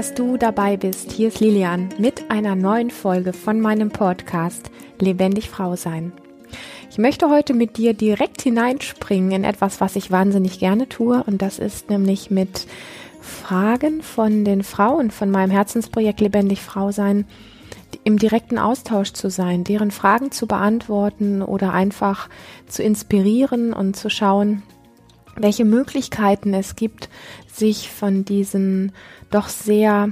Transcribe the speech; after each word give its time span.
dass 0.00 0.14
du 0.14 0.38
dabei 0.38 0.78
bist. 0.78 1.12
Hier 1.12 1.28
ist 1.28 1.40
Lilian 1.40 1.90
mit 1.98 2.30
einer 2.30 2.54
neuen 2.54 2.88
Folge 2.88 3.34
von 3.34 3.60
meinem 3.60 3.90
Podcast 3.90 4.70
Lebendig 4.98 5.50
Frau 5.50 5.76
sein. 5.76 6.12
Ich 6.90 6.96
möchte 6.96 7.28
heute 7.28 7.52
mit 7.52 7.76
dir 7.76 7.92
direkt 7.92 8.40
hineinspringen 8.40 9.32
in 9.32 9.44
etwas, 9.44 9.78
was 9.78 9.96
ich 9.96 10.10
wahnsinnig 10.10 10.58
gerne 10.58 10.88
tue 10.88 11.22
und 11.24 11.42
das 11.42 11.58
ist 11.58 11.90
nämlich 11.90 12.30
mit 12.30 12.66
Fragen 13.20 14.00
von 14.00 14.46
den 14.46 14.62
Frauen 14.62 15.10
von 15.10 15.30
meinem 15.30 15.50
Herzensprojekt 15.50 16.22
Lebendig 16.22 16.62
Frau 16.62 16.92
sein 16.92 17.26
im 18.02 18.18
direkten 18.18 18.56
Austausch 18.56 19.12
zu 19.12 19.28
sein, 19.28 19.64
deren 19.64 19.90
Fragen 19.90 20.32
zu 20.32 20.46
beantworten 20.46 21.42
oder 21.42 21.74
einfach 21.74 22.30
zu 22.66 22.82
inspirieren 22.82 23.74
und 23.74 23.96
zu 23.96 24.08
schauen, 24.08 24.62
welche 25.36 25.66
Möglichkeiten 25.66 26.54
es 26.54 26.74
gibt, 26.74 27.10
sich 27.52 27.90
von 27.90 28.24
diesen 28.24 28.92
doch 29.30 29.48
sehr 29.48 30.10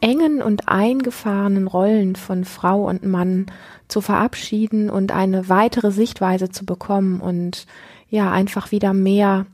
engen 0.00 0.42
und 0.42 0.68
eingefahrenen 0.68 1.66
Rollen 1.66 2.16
von 2.16 2.44
Frau 2.44 2.88
und 2.88 3.04
Mann 3.04 3.46
zu 3.88 4.00
verabschieden 4.00 4.88
und 4.88 5.12
eine 5.12 5.48
weitere 5.48 5.90
Sichtweise 5.90 6.48
zu 6.48 6.64
bekommen 6.64 7.20
und 7.20 7.66
ja, 8.08 8.32
einfach 8.32 8.72
wieder 8.72 8.92
mehr 8.92 9.46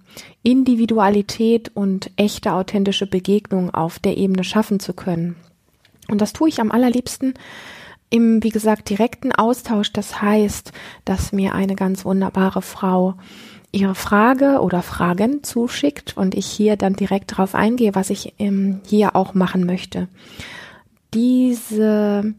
Individualität 0.42 1.70
und 1.74 2.10
echte 2.16 2.52
authentische 2.52 3.06
Begegnung 3.06 3.74
auf 3.74 3.98
der 3.98 4.16
Ebene 4.16 4.44
schaffen 4.44 4.80
zu 4.80 4.94
können. 4.94 5.36
Und 6.08 6.20
das 6.20 6.32
tue 6.32 6.48
ich 6.48 6.60
am 6.60 6.70
allerliebsten 6.70 7.34
im, 8.08 8.42
wie 8.42 8.50
gesagt, 8.50 8.88
direkten 8.88 9.32
Austausch. 9.32 9.92
Das 9.92 10.22
heißt, 10.22 10.72
dass 11.04 11.32
mir 11.32 11.54
eine 11.54 11.74
ganz 11.74 12.04
wunderbare 12.04 12.62
Frau 12.62 13.14
ihre 13.72 13.94
Frage 13.94 14.60
oder 14.60 14.82
Fragen 14.82 15.42
zuschickt 15.42 16.16
und 16.16 16.34
ich 16.34 16.46
hier 16.46 16.76
dann 16.76 16.94
direkt 16.94 17.32
darauf 17.32 17.54
eingehe, 17.54 17.94
was 17.94 18.10
ich 18.10 18.34
ähm, 18.38 18.80
hier 18.86 19.16
auch 19.16 19.34
machen 19.34 19.66
möchte. 19.66 20.08
Diese 21.12 22.34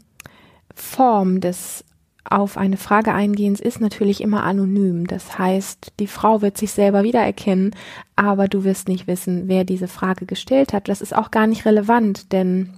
Form 0.73 1.42
des 1.42 1.84
auf 2.30 2.58
eine 2.58 2.78
Frage 2.78 3.14
eingehens 3.14 3.59
ist 3.59 3.80
natürlich 3.80 4.22
immer 4.22 4.44
anonym. 4.44 5.08
Das 5.08 5.38
heißt, 5.38 5.94
die 6.00 6.08
Frau 6.08 6.42
wird 6.42 6.58
sich 6.58 6.72
selber 6.72 7.03
wiedererkennen, 7.03 7.73
aber 8.16 8.47
du 8.47 8.64
wirst 8.64 8.88
nicht 8.88 9.08
wissen, 9.08 9.47
wer 9.47 9.64
diese 9.64 9.88
Frage 9.88 10.25
gestellt 10.25 10.73
hat. 10.73 10.89
Das 10.89 11.02
ist 11.02 11.16
auch 11.16 11.31
gar 11.31 11.47
nicht 11.47 11.66
relevant, 11.66 12.34
denn 12.34 12.73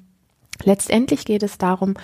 letztendlich 0.64 1.26
geht 1.26 1.44
es 1.44 1.58
darum, 1.58 1.96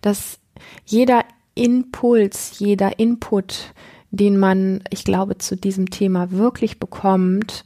dass 0.00 0.40
jeder 0.84 1.24
Impuls, 1.54 2.58
jeder 2.58 2.98
Input, 2.98 3.72
den 4.10 4.38
man, 4.38 4.82
ich 4.90 5.04
glaube, 5.04 5.38
zu 5.38 5.56
diesem 5.56 5.90
Thema 5.90 6.30
wirklich 6.30 6.78
bekommt, 6.78 7.64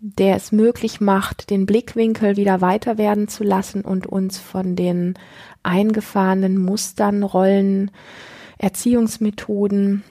der 0.00 0.36
es 0.36 0.52
möglich 0.52 1.00
macht, 1.00 1.50
den 1.50 1.66
Blickwinkel 1.66 2.36
wieder 2.36 2.60
weiter 2.60 2.98
werden 2.98 3.28
zu 3.28 3.42
lassen 3.42 3.82
und 3.82 4.06
uns 4.06 4.38
von 4.38 4.76
den 4.76 5.14
eingefahrenen 5.62 6.56
Mustern, 6.58 7.22
Rollen, 7.22 7.90
Erziehungsmethoden, 8.58 10.04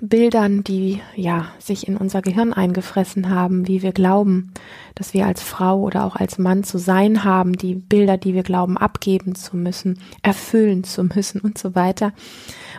Bildern, 0.00 0.64
die 0.64 1.00
ja 1.14 1.48
sich 1.58 1.86
in 1.86 1.96
unser 1.96 2.22
Gehirn 2.22 2.52
eingefressen 2.54 3.28
haben, 3.28 3.68
wie 3.68 3.82
wir 3.82 3.92
glauben, 3.92 4.52
dass 4.94 5.12
wir 5.12 5.26
als 5.26 5.42
Frau 5.42 5.80
oder 5.80 6.04
auch 6.04 6.16
als 6.16 6.38
Mann 6.38 6.64
zu 6.64 6.78
sein 6.78 7.22
haben, 7.22 7.52
die 7.52 7.74
Bilder, 7.74 8.16
die 8.16 8.32
wir 8.32 8.42
glauben 8.42 8.78
abgeben 8.78 9.34
zu 9.34 9.56
müssen, 9.56 10.00
erfüllen 10.22 10.84
zu 10.84 11.04
müssen 11.04 11.40
und 11.40 11.58
so 11.58 11.74
weiter, 11.74 12.12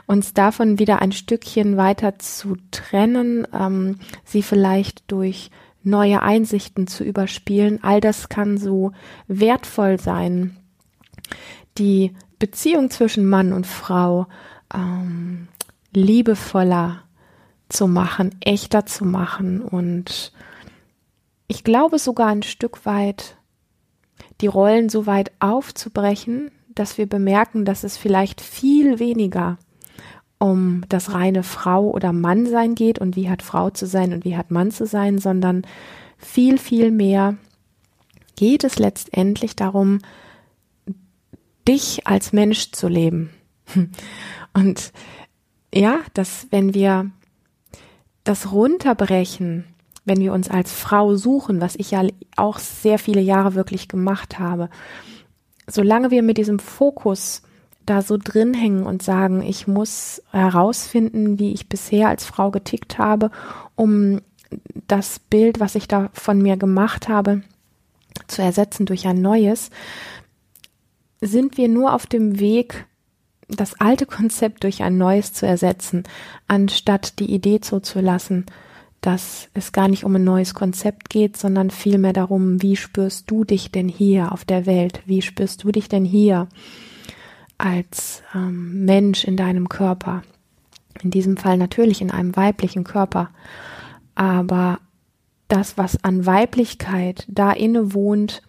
uns 0.07 0.33
davon 0.33 0.79
wieder 0.79 1.01
ein 1.01 1.11
Stückchen 1.11 1.77
weiter 1.77 2.19
zu 2.19 2.57
trennen, 2.71 3.47
ähm, 3.53 3.97
sie 4.23 4.43
vielleicht 4.43 5.09
durch 5.11 5.51
neue 5.83 6.21
Einsichten 6.21 6.87
zu 6.87 7.03
überspielen, 7.03 7.83
all 7.83 8.01
das 8.01 8.29
kann 8.29 8.57
so 8.57 8.91
wertvoll 9.27 9.99
sein. 9.99 10.57
Die 11.77 12.13
Beziehung 12.39 12.89
zwischen 12.89 13.27
Mann 13.27 13.53
und 13.53 13.67
Frau 13.67 14.27
ähm, 14.73 15.47
liebevoller 15.93 17.03
zu 17.69 17.87
machen, 17.87 18.35
echter 18.41 18.85
zu 18.85 19.05
machen 19.05 19.61
und 19.61 20.31
ich 21.47 21.63
glaube 21.63 21.99
sogar 21.99 22.27
ein 22.27 22.43
Stück 22.43 22.85
weit 22.85 23.37
die 24.41 24.47
Rollen 24.47 24.89
so 24.89 25.05
weit 25.05 25.31
aufzubrechen, 25.39 26.51
dass 26.69 26.97
wir 26.97 27.07
bemerken, 27.07 27.65
dass 27.65 27.83
es 27.83 27.97
vielleicht 27.97 28.41
viel 28.41 28.99
weniger 28.99 29.57
um 30.37 30.83
das 30.89 31.13
reine 31.13 31.43
Frau 31.43 31.89
oder 31.89 32.13
Mann 32.13 32.45
sein 32.45 32.75
geht 32.75 32.99
und 32.99 33.15
wie 33.15 33.29
hat 33.29 33.41
Frau 33.41 33.69
zu 33.69 33.87
sein 33.87 34.13
und 34.13 34.25
wie 34.25 34.35
hat 34.35 34.51
Mann 34.51 34.71
zu 34.71 34.85
sein, 34.85 35.17
sondern 35.17 35.63
viel, 36.17 36.57
viel 36.57 36.91
mehr 36.91 37.37
geht 38.35 38.63
es 38.63 38.79
letztendlich 38.79 39.55
darum, 39.55 39.99
dich 41.67 42.05
als 42.05 42.33
Mensch 42.33 42.71
zu 42.71 42.87
leben. 42.87 43.29
Und 44.53 44.91
ja, 45.73 45.99
dass 46.13 46.47
wenn 46.51 46.73
wir 46.73 47.11
das 48.23 48.51
runterbrechen, 48.51 49.65
wenn 50.05 50.19
wir 50.19 50.33
uns 50.33 50.49
als 50.49 50.71
Frau 50.71 51.15
suchen, 51.15 51.61
was 51.61 51.75
ich 51.75 51.91
ja 51.91 52.03
auch 52.35 52.59
sehr 52.59 52.99
viele 52.99 53.21
Jahre 53.21 53.55
wirklich 53.55 53.87
gemacht 53.87 54.39
habe, 54.39 54.69
solange 55.67 56.11
wir 56.11 56.21
mit 56.21 56.37
diesem 56.37 56.59
Fokus 56.59 57.41
da 57.85 58.01
so 58.01 58.17
drin 58.17 58.53
hängen 58.53 58.83
und 58.83 59.03
sagen, 59.03 59.41
ich 59.41 59.67
muss 59.67 60.21
herausfinden, 60.31 61.39
wie 61.39 61.53
ich 61.53 61.69
bisher 61.69 62.09
als 62.09 62.25
Frau 62.25 62.51
getickt 62.51 62.97
habe, 62.97 63.31
um 63.75 64.21
das 64.87 65.19
Bild, 65.19 65.59
was 65.59 65.75
ich 65.75 65.87
da 65.87 66.09
von 66.13 66.41
mir 66.41 66.57
gemacht 66.57 67.09
habe, 67.09 67.41
zu 68.27 68.41
ersetzen 68.41 68.85
durch 68.85 69.07
ein 69.07 69.21
neues, 69.21 69.69
sind 71.21 71.57
wir 71.57 71.67
nur 71.67 71.93
auf 71.93 72.05
dem 72.05 72.39
Weg, 72.39 72.85
das 73.47 73.79
alte 73.79 74.05
Konzept 74.05 74.63
durch 74.63 74.81
ein 74.81 74.97
neues 74.97 75.33
zu 75.33 75.45
ersetzen, 75.45 76.03
anstatt 76.47 77.19
die 77.19 77.31
Idee 77.31 77.61
zuzulassen, 77.61 78.45
dass 79.01 79.49
es 79.53 79.71
gar 79.71 79.87
nicht 79.87 80.03
um 80.03 80.15
ein 80.15 80.23
neues 80.23 80.55
Konzept 80.55 81.09
geht, 81.09 81.37
sondern 81.37 81.69
vielmehr 81.69 82.13
darum, 82.13 82.61
wie 82.63 82.75
spürst 82.75 83.29
du 83.29 83.43
dich 83.43 83.71
denn 83.71 83.87
hier 83.87 84.31
auf 84.31 84.45
der 84.45 84.65
Welt? 84.65 85.01
Wie 85.05 85.21
spürst 85.21 85.63
du 85.63 85.71
dich 85.71 85.89
denn 85.89 86.05
hier 86.05 86.47
als 87.57 88.23
ähm, 88.33 88.85
Mensch 88.85 89.23
in 89.23 89.37
deinem 89.37 89.69
Körper? 89.69 90.23
In 91.01 91.11
diesem 91.11 91.37
Fall 91.37 91.57
natürlich 91.57 92.01
in 92.01 92.11
einem 92.11 92.35
weiblichen 92.35 92.83
Körper. 92.83 93.29
Aber 94.15 94.79
das, 95.47 95.77
was 95.77 96.03
an 96.03 96.25
Weiblichkeit 96.25 97.25
da 97.27 97.51
inne 97.51 97.93
wohnt, 97.93 98.41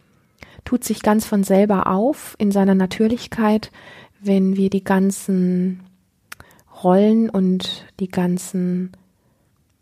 tut 0.65 0.84
sich 0.84 1.03
ganz 1.03 1.27
von 1.27 1.44
selber 1.44 1.87
auf 1.87 2.34
in 2.39 2.50
seiner 2.50 2.75
Natürlichkeit, 2.75 3.71
wenn 4.21 4.56
wir 4.56 4.71
die 4.71 4.84
ganzen 4.84 5.83
Rollen 6.83 7.31
und 7.31 7.87
die 8.00 8.09
ganzen 8.09 8.93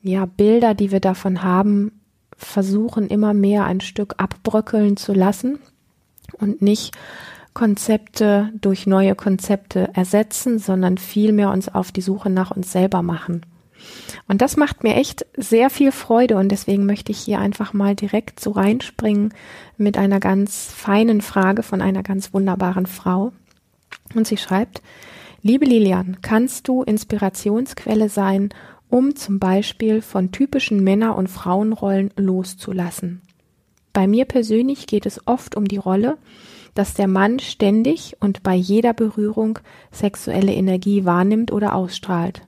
ja, 0.03 0.27
Bilder, 0.27 0.75
die 0.75 0.93
wir 0.93 1.01
davon 1.01 1.43
haben, 1.43 2.01
versuchen 2.37 3.09
immer 3.09 3.33
mehr 3.33 3.65
ein 3.65 3.81
Stück 3.81 4.15
abbröckeln 4.19 4.97
zu 4.97 5.13
lassen 5.13 5.59
und 6.39 6.63
nicht 6.63 6.95
Konzepte 7.55 8.51
durch 8.61 8.87
neue 8.87 9.15
Konzepte 9.15 9.91
ersetzen, 9.95 10.59
sondern 10.59 10.99
vielmehr 10.99 11.51
uns 11.51 11.69
auf 11.69 11.93
die 11.93 12.01
Suche 12.01 12.29
nach 12.29 12.51
uns 12.51 12.73
selber 12.73 13.03
machen. 13.03 13.47
Und 14.29 14.43
das 14.43 14.57
macht 14.57 14.83
mir 14.83 14.97
echt 14.97 15.27
sehr 15.37 15.71
viel 15.71 15.93
Freude 15.93 16.37
und 16.37 16.51
deswegen 16.51 16.87
möchte 16.87 17.13
ich 17.13 17.19
hier 17.19 17.39
einfach 17.39 17.73
mal 17.73 17.95
direkt 17.95 18.41
so 18.41 18.51
reinspringen 18.51 19.33
mit 19.77 19.97
einer 19.99 20.21
ganz 20.21 20.73
feinen 20.75 21.21
Frage 21.21 21.63
von 21.63 21.81
einer 21.81 22.03
ganz 22.03 22.33
wunderbaren 22.35 22.87
Frau. 22.87 23.33
Und 24.15 24.27
sie 24.27 24.37
schreibt, 24.37 24.83
Liebe 25.43 25.67
Lilian, 25.67 26.19
kannst 26.23 26.69
du 26.69 26.83
Inspirationsquelle 26.83 28.09
sein, 28.09 28.49
um 28.89 29.15
zum 29.15 29.39
Beispiel 29.39 30.01
von 30.01 30.33
typischen 30.33 30.83
Männer- 30.83 31.17
und 31.17 31.29
Frauenrollen 31.29 32.11
loszulassen. 32.17 33.21
Bei 33.93 34.07
mir 34.07 34.25
persönlich 34.25 34.87
geht 34.87 35.05
es 35.05 35.27
oft 35.27 35.55
um 35.55 35.69
die 35.69 35.77
Rolle, 35.77 36.17
dass 36.75 36.95
der 36.95 37.09
Mann 37.09 37.39
ständig 37.39 38.17
und 38.21 38.43
bei 38.43 38.55
jeder 38.55 38.93
Berührung 38.93 39.59
sexuelle 39.93 40.53
Energie 40.53 41.05
wahrnimmt 41.05 41.53
oder 41.53 41.75
ausstrahlt. 41.75 42.43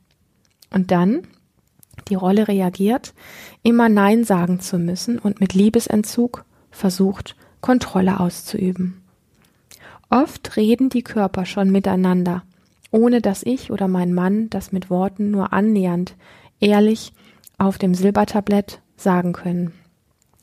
Und 0.73 0.91
dann 0.91 1.23
die 2.09 2.15
Rolle 2.15 2.49
reagiert, 2.49 3.15
immer 3.63 3.89
Nein 3.89 4.25
sagen 4.25 4.61
zu 4.61 4.79
müssen 4.79 5.19
und 5.19 5.41
mit 5.41 5.55
Liebesentzug 5.55 6.45
versucht, 6.71 7.37
Kontrolle 7.61 8.21
auszuüben. 8.21 9.03
Oft 10.11 10.57
reden 10.57 10.89
die 10.89 11.03
Körper 11.03 11.47
schon 11.47 11.71
miteinander, 11.71 12.45
ohne 12.91 13.21
dass 13.21 13.43
ich 13.43 13.73
oder 13.73 13.89
mein 13.89 14.15
Mann 14.15 14.49
das 14.51 14.71
mit 14.71 14.89
Worten 14.89 15.31
nur 15.31 15.53
annähernd, 15.53 16.15
ehrlich 16.61 17.13
auf 17.59 17.79
dem 17.79 17.95
Silbertablett 17.95 18.81
sagen 18.97 19.33
können. 19.33 19.73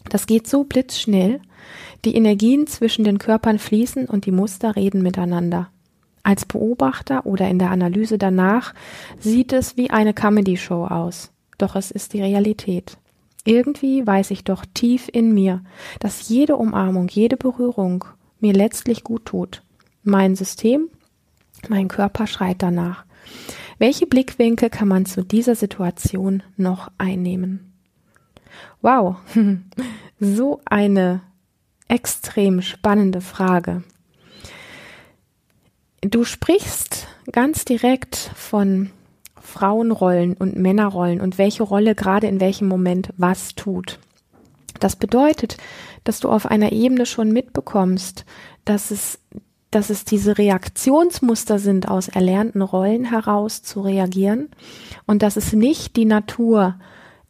Das 0.09 0.27
geht 0.27 0.47
so 0.47 0.65
blitzschnell, 0.65 1.39
die 2.05 2.15
Energien 2.15 2.67
zwischen 2.67 3.03
den 3.03 3.17
Körpern 3.17 3.59
fließen 3.59 4.07
und 4.07 4.25
die 4.25 4.31
Muster 4.31 4.75
reden 4.75 5.01
miteinander. 5.01 5.69
Als 6.23 6.45
Beobachter 6.45 7.25
oder 7.25 7.49
in 7.49 7.59
der 7.59 7.71
Analyse 7.71 8.17
danach 8.17 8.73
sieht 9.19 9.51
es 9.51 9.75
wie 9.75 9.89
eine 9.89 10.13
Comedy-Show 10.13 10.85
aus, 10.85 11.31
doch 11.57 11.75
es 11.75 11.91
ist 11.91 12.13
die 12.13 12.21
Realität. 12.21 12.97
Irgendwie 13.45 14.07
weiß 14.07 14.31
ich 14.31 14.45
doch 14.45 14.65
tief 14.73 15.09
in 15.11 15.33
mir, 15.33 15.61
dass 15.99 16.29
jede 16.29 16.55
Umarmung, 16.55 17.09
jede 17.09 17.35
Berührung 17.35 18.05
mir 18.39 18.53
letztlich 18.53 19.03
gut 19.03 19.25
tut. 19.25 19.63
Mein 20.03 20.35
System, 20.35 20.89
mein 21.67 21.89
Körper 21.89 22.25
schreit 22.25 22.61
danach. 22.61 23.05
Welche 23.79 24.07
Blickwinkel 24.07 24.69
kann 24.69 24.87
man 24.87 25.05
zu 25.05 25.23
dieser 25.23 25.55
Situation 25.55 26.43
noch 26.55 26.89
einnehmen? 26.97 27.73
Wow, 28.81 29.17
so 30.19 30.61
eine 30.65 31.21
extrem 31.93 32.63
spannende 32.63 33.21
Frage. 33.21 33.83
Du 36.01 36.23
sprichst 36.23 37.07
ganz 37.31 37.65
direkt 37.65 38.15
von 38.35 38.89
Frauenrollen 39.39 40.33
und 40.33 40.57
Männerrollen 40.57 41.21
und 41.21 41.37
welche 41.37 41.61
Rolle 41.61 41.93
gerade 41.93 42.25
in 42.25 42.41
welchem 42.41 42.67
Moment 42.67 43.13
was 43.17 43.53
tut. 43.53 43.99
Das 44.79 44.95
bedeutet, 44.95 45.57
dass 46.03 46.19
du 46.19 46.29
auf 46.29 46.47
einer 46.47 46.71
Ebene 46.71 47.05
schon 47.05 47.31
mitbekommst, 47.31 48.25
dass 48.65 48.89
es, 48.89 49.19
dass 49.69 49.91
es 49.91 50.03
diese 50.03 50.39
Reaktionsmuster 50.39 51.59
sind, 51.59 51.89
aus 51.89 52.07
erlernten 52.07 52.63
Rollen 52.63 53.05
heraus 53.05 53.61
zu 53.61 53.81
reagieren 53.81 54.49
und 55.05 55.21
dass 55.21 55.37
es 55.37 55.53
nicht 55.53 55.95
die 55.95 56.05
Natur 56.05 56.79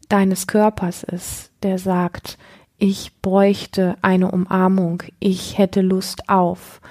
deines 0.07 0.47
Körpers 0.47 1.03
ist, 1.03 1.51
der 1.63 1.77
sagt, 1.77 2.37
ich 2.83 3.13
bräuchte 3.21 3.95
eine 4.01 4.29
Umarmung, 4.29 5.03
ich 5.21 5.57
hätte 5.57 5.79
Lust 5.79 6.27
auf, 6.27 6.81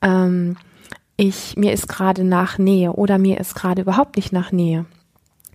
ähm, 0.00 0.56
ich, 1.16 1.56
mir 1.56 1.72
ist 1.72 1.88
gerade 1.88 2.22
nach 2.22 2.56
Nähe 2.56 2.92
oder 2.92 3.18
mir 3.18 3.40
ist 3.40 3.56
gerade 3.56 3.82
überhaupt 3.82 4.14
nicht 4.14 4.32
nach 4.32 4.52
Nähe. 4.52 4.86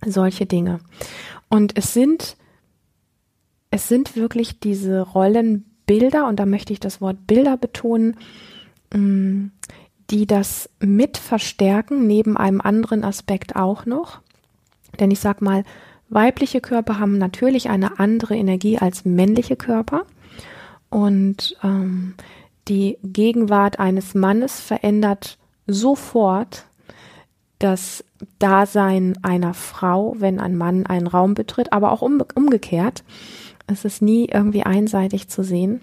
Solche 0.04 0.44
Dinge. 0.44 0.80
Und 1.48 1.78
es 1.78 1.94
sind, 1.94 2.36
es 3.70 3.88
sind 3.88 4.16
wirklich 4.16 4.60
diese 4.60 5.00
Rollenbilder, 5.00 6.26
und 6.26 6.38
da 6.40 6.44
möchte 6.44 6.74
ich 6.74 6.80
das 6.80 7.00
Wort 7.00 7.26
Bilder 7.26 7.56
betonen, 7.56 8.18
mm, 8.92 9.46
die 10.10 10.26
das 10.26 10.68
mit 10.78 11.16
verstärken, 11.16 12.06
neben 12.06 12.36
einem 12.36 12.60
anderen 12.60 13.02
Aspekt 13.02 13.56
auch 13.56 13.86
noch. 13.86 14.20
Denn 15.00 15.10
ich 15.10 15.20
sag 15.20 15.40
mal, 15.40 15.64
weibliche 16.08 16.60
Körper 16.60 16.98
haben 16.98 17.18
natürlich 17.18 17.68
eine 17.68 17.98
andere 17.98 18.36
Energie 18.36 18.78
als 18.78 19.04
männliche 19.04 19.56
Körper. 19.56 20.04
Und 20.88 21.56
ähm, 21.62 22.14
die 22.68 22.98
Gegenwart 23.02 23.78
eines 23.78 24.14
Mannes 24.14 24.60
verändert 24.60 25.38
sofort 25.66 26.66
das 27.58 28.04
Dasein 28.38 29.18
einer 29.22 29.54
Frau, 29.54 30.14
wenn 30.18 30.40
ein 30.40 30.56
Mann 30.56 30.86
einen 30.86 31.06
Raum 31.06 31.34
betritt, 31.34 31.72
aber 31.72 31.92
auch 31.92 32.02
um, 32.02 32.22
umgekehrt. 32.34 33.04
Es 33.66 33.84
ist 33.84 34.02
nie 34.02 34.26
irgendwie 34.26 34.62
einseitig 34.62 35.28
zu 35.28 35.42
sehen. 35.42 35.80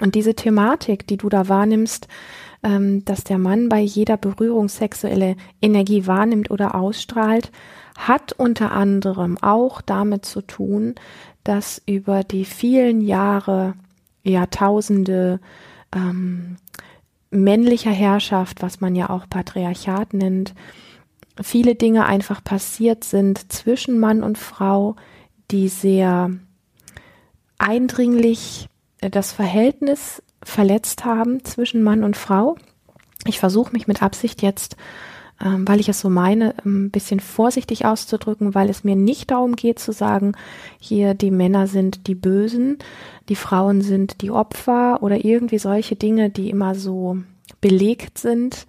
Und 0.00 0.14
diese 0.14 0.34
Thematik, 0.34 1.06
die 1.06 1.16
du 1.16 1.28
da 1.28 1.48
wahrnimmst, 1.48 2.06
ähm, 2.62 3.04
dass 3.04 3.24
der 3.24 3.38
Mann 3.38 3.68
bei 3.68 3.80
jeder 3.80 4.16
Berührung 4.16 4.68
sexuelle 4.68 5.36
Energie 5.62 6.06
wahrnimmt 6.06 6.50
oder 6.50 6.74
ausstrahlt, 6.74 7.50
hat 7.96 8.32
unter 8.32 8.72
anderem 8.72 9.38
auch 9.40 9.80
damit 9.80 10.24
zu 10.24 10.42
tun, 10.42 10.94
dass 11.44 11.82
über 11.86 12.24
die 12.24 12.44
vielen 12.44 13.00
Jahre, 13.00 13.74
Jahrtausende 14.22 15.40
ähm, 15.94 16.56
männlicher 17.30 17.90
Herrschaft, 17.90 18.62
was 18.62 18.80
man 18.80 18.94
ja 18.94 19.10
auch 19.10 19.28
Patriarchat 19.28 20.14
nennt, 20.14 20.54
viele 21.42 21.74
Dinge 21.74 22.06
einfach 22.06 22.42
passiert 22.44 23.04
sind 23.04 23.52
zwischen 23.52 23.98
Mann 23.98 24.22
und 24.22 24.36
Frau, 24.36 24.96
die 25.50 25.68
sehr 25.68 26.30
eindringlich 27.58 28.68
äh, 29.00 29.10
das 29.10 29.32
Verhältnis 29.32 30.22
verletzt 30.42 31.04
haben 31.04 31.44
zwischen 31.44 31.82
Mann 31.82 32.04
und 32.04 32.16
Frau. 32.16 32.56
Ich 33.26 33.38
versuche 33.38 33.72
mich 33.72 33.86
mit 33.86 34.02
Absicht 34.02 34.42
jetzt, 34.42 34.76
ähm, 35.42 35.66
weil 35.68 35.80
ich 35.80 35.88
es 35.88 36.00
so 36.00 36.10
meine, 36.10 36.54
ein 36.64 36.90
bisschen 36.90 37.20
vorsichtig 37.20 37.84
auszudrücken, 37.84 38.54
weil 38.54 38.70
es 38.70 38.84
mir 38.84 38.96
nicht 38.96 39.30
darum 39.30 39.56
geht 39.56 39.78
zu 39.78 39.92
sagen, 39.92 40.32
hier 40.78 41.14
die 41.14 41.30
Männer 41.30 41.66
sind 41.66 42.06
die 42.06 42.14
Bösen, 42.14 42.78
die 43.28 43.36
Frauen 43.36 43.82
sind 43.82 44.22
die 44.22 44.30
Opfer 44.30 45.02
oder 45.02 45.24
irgendwie 45.24 45.58
solche 45.58 45.96
Dinge, 45.96 46.30
die 46.30 46.50
immer 46.50 46.74
so 46.74 47.18
belegt 47.60 48.18
sind 48.18 48.66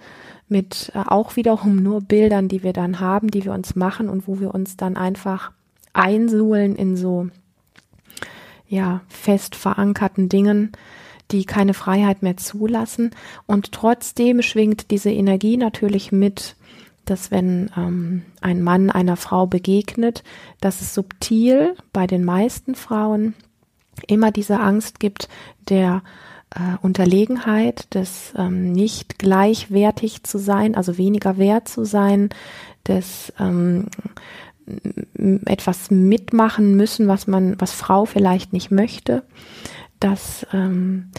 mit 0.50 0.91
äh, 0.94 1.00
auch 1.07 1.38
wiederum 1.38 1.81
nur 1.81 2.01
Bildern, 2.01 2.50
die 2.50 2.62
wir 2.62 2.73
dann 2.73 3.00
haben, 3.00 3.31
die 3.31 3.45
wir 3.45 3.53
uns 3.53 3.75
machen 3.75 4.09
und 4.09 4.27
wo 4.27 4.39
wir 4.39 4.53
uns 4.53 4.75
dann 4.75 4.97
einfach 4.97 5.51
einsuhlen 5.94 6.75
in 6.75 6.97
so 6.97 7.29
ja 8.68 9.01
fest 9.07 9.56
verankerten 9.56 10.29
Dingen, 10.29 10.73
die 11.31 11.45
keine 11.45 11.74
Freiheit 11.74 12.24
mehr 12.24 12.38
zulassen. 12.38 13.12
Und 13.45 13.72
trotzdem 13.72 14.42
schwingt 14.42 14.92
diese 14.92 15.12
Energie 15.12 15.57
natürlich 15.57 16.12
mit, 16.12 16.56
dass 17.06 17.31
wenn 17.31 17.72
ähm, 17.75 18.24
ein 18.42 18.62
Mann 18.62 18.89
einer 18.89 19.18
Frau 19.18 19.48
begegnet, 19.48 20.24
dass 20.60 20.81
es 20.81 20.94
subtil 20.94 21.75
bei 21.94 22.07
den 22.07 22.24
meisten 22.24 22.75
Frauen 22.75 23.33
immer 24.07 24.31
diese 24.31 24.60
Angst 24.60 25.00
gibt 25.00 25.28
der 25.69 26.04
äh, 26.56 26.78
Unterlegenheit, 26.81 27.94
des 27.94 28.33
ähm, 28.38 28.72
nicht 28.72 29.19
gleichwertig 29.19 30.24
zu 30.24 30.38
sein, 30.38 30.75
also 30.75 30.98
weniger 30.98 31.38
wert 31.38 31.68
zu 31.68 31.86
sein, 31.86 32.30
des 32.88 33.31
ähm, 33.39 33.88
etwas 35.45 35.92
mitmachen 35.92 36.75
müssen, 36.75 37.07
was 37.07 37.28
man, 37.28 37.60
was 37.60 37.72
Frau 37.72 38.06
vielleicht 38.06 38.54
nicht 38.54 38.72
möchte, 38.72 39.24
dass 40.01 40.45
ähm, 40.51 41.12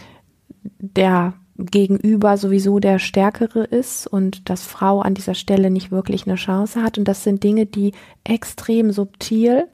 der 0.78 1.34
Gegenüber 1.56 2.36
sowieso 2.36 2.78
der 2.78 2.98
Stärkere 2.98 3.64
ist 3.64 4.06
und 4.06 4.50
dass 4.50 4.64
Frau 4.64 5.00
an 5.00 5.14
dieser 5.14 5.34
Stelle 5.34 5.70
nicht 5.70 5.90
wirklich 5.90 6.26
eine 6.26 6.36
Chance 6.36 6.82
hat. 6.82 6.98
Und 6.98 7.06
das 7.06 7.24
sind 7.24 7.42
Dinge, 7.42 7.66
die 7.66 7.92
extrem 8.24 8.90
subtil 8.90 9.68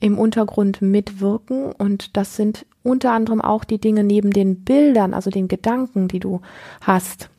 im 0.00 0.18
Untergrund 0.18 0.80
mitwirken 0.80 1.72
und 1.72 2.16
das 2.16 2.36
sind 2.36 2.66
unter 2.84 3.12
anderem 3.12 3.40
auch 3.40 3.64
die 3.64 3.80
Dinge 3.80 4.04
neben 4.04 4.32
den 4.32 4.64
Bildern, 4.64 5.12
also 5.12 5.30
den 5.30 5.48
Gedanken, 5.48 6.08
die 6.08 6.20
du 6.20 6.40
hast 6.80 7.30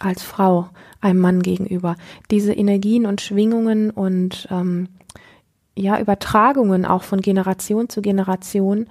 als 0.00 0.22
Frau 0.22 0.70
einem 1.00 1.20
Mann 1.20 1.42
gegenüber. 1.42 1.96
Diese 2.30 2.52
Energien 2.52 3.04
und 3.04 3.20
Schwingungen 3.20 3.90
und 3.90 4.48
ähm, 4.50 4.88
ja 5.76 6.00
Übertragungen 6.00 6.86
auch 6.86 7.02
von 7.02 7.20
Generation 7.20 7.88
zu 7.88 8.00
Generation, 8.00 8.86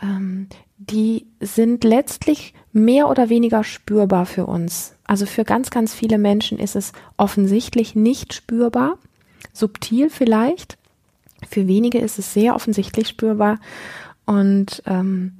ähm, 0.00 0.48
die 0.78 1.26
sind 1.40 1.82
letztlich 1.84 2.54
mehr 2.72 3.08
oder 3.08 3.28
weniger 3.28 3.64
spürbar 3.64 4.26
für 4.26 4.46
uns. 4.46 4.94
Also 5.04 5.26
für 5.26 5.44
ganz, 5.44 5.70
ganz 5.70 5.92
viele 5.92 6.18
Menschen 6.18 6.58
ist 6.58 6.76
es 6.76 6.92
offensichtlich 7.16 7.94
nicht 7.94 8.32
spürbar, 8.32 8.98
subtil 9.52 10.08
vielleicht. 10.08 10.78
Für 11.48 11.66
wenige 11.66 11.98
ist 11.98 12.18
es 12.18 12.32
sehr 12.32 12.54
offensichtlich 12.54 13.08
spürbar. 13.08 13.58
Und, 14.24 14.82
ähm, 14.86 15.32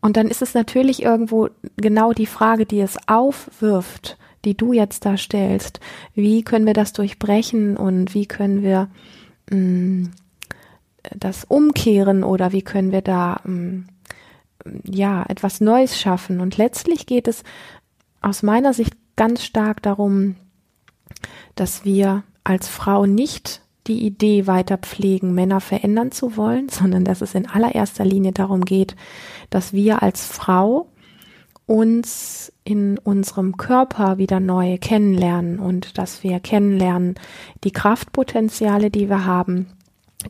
und 0.00 0.16
dann 0.16 0.28
ist 0.28 0.42
es 0.42 0.54
natürlich 0.54 1.02
irgendwo 1.02 1.48
genau 1.76 2.12
die 2.12 2.26
Frage, 2.26 2.64
die 2.64 2.80
es 2.80 2.96
aufwirft, 3.06 4.16
die 4.44 4.56
du 4.56 4.72
jetzt 4.72 5.04
da 5.04 5.16
stellst. 5.16 5.80
Wie 6.14 6.42
können 6.42 6.66
wir 6.66 6.74
das 6.74 6.92
durchbrechen 6.92 7.76
und 7.76 8.14
wie 8.14 8.26
können 8.26 8.62
wir 8.62 8.88
mh, 9.50 9.56
mm, 9.56 10.10
das 11.16 11.44
umkehren 11.44 12.22
oder 12.24 12.52
wie 12.52 12.62
können 12.62 12.92
wir 12.92 13.02
da 13.02 13.40
mh, 13.44 13.52
mm, 13.52 13.88
ja 14.84 15.24
etwas 15.28 15.60
Neues 15.60 15.98
schaffen? 16.00 16.40
Und 16.40 16.56
letztlich 16.56 17.06
geht 17.06 17.28
es 17.28 17.42
aus 18.20 18.42
meiner 18.42 18.72
Sicht 18.72 18.94
ganz 19.16 19.44
stark 19.44 19.82
darum, 19.82 20.36
dass 21.54 21.84
wir 21.84 22.22
als 22.44 22.68
Frau 22.68 23.06
nicht 23.06 23.62
die 23.86 24.04
Idee 24.04 24.46
weiter 24.46 24.78
pflegen, 24.78 25.34
Männer 25.34 25.60
verändern 25.60 26.12
zu 26.12 26.36
wollen, 26.36 26.68
sondern 26.70 27.04
dass 27.04 27.20
es 27.20 27.34
in 27.34 27.48
allererster 27.48 28.04
Linie 28.04 28.32
darum 28.32 28.64
geht, 28.64 28.96
dass 29.50 29.72
wir 29.72 30.02
als 30.02 30.24
Frau 30.24 30.88
uns 31.66 32.50
in 32.64 32.96
unserem 32.96 33.58
Körper 33.58 34.16
wieder 34.16 34.40
neu 34.40 34.78
kennenlernen 34.78 35.58
und 35.58 35.98
dass 35.98 36.22
wir 36.22 36.40
kennenlernen 36.40 37.16
die 37.62 37.72
Kraftpotenziale, 37.72 38.90
die 38.90 39.10
wir 39.10 39.26
haben, 39.26 39.66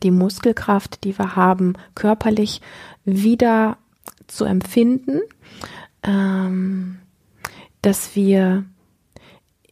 die 0.02 0.10
Muskelkraft, 0.10 1.04
die 1.04 1.16
wir 1.16 1.36
haben, 1.36 1.74
körperlich 1.94 2.60
wieder 3.04 3.78
zu 4.28 4.44
empfinden, 4.44 5.20
ähm, 6.02 6.98
dass 7.82 8.14
wir 8.14 8.64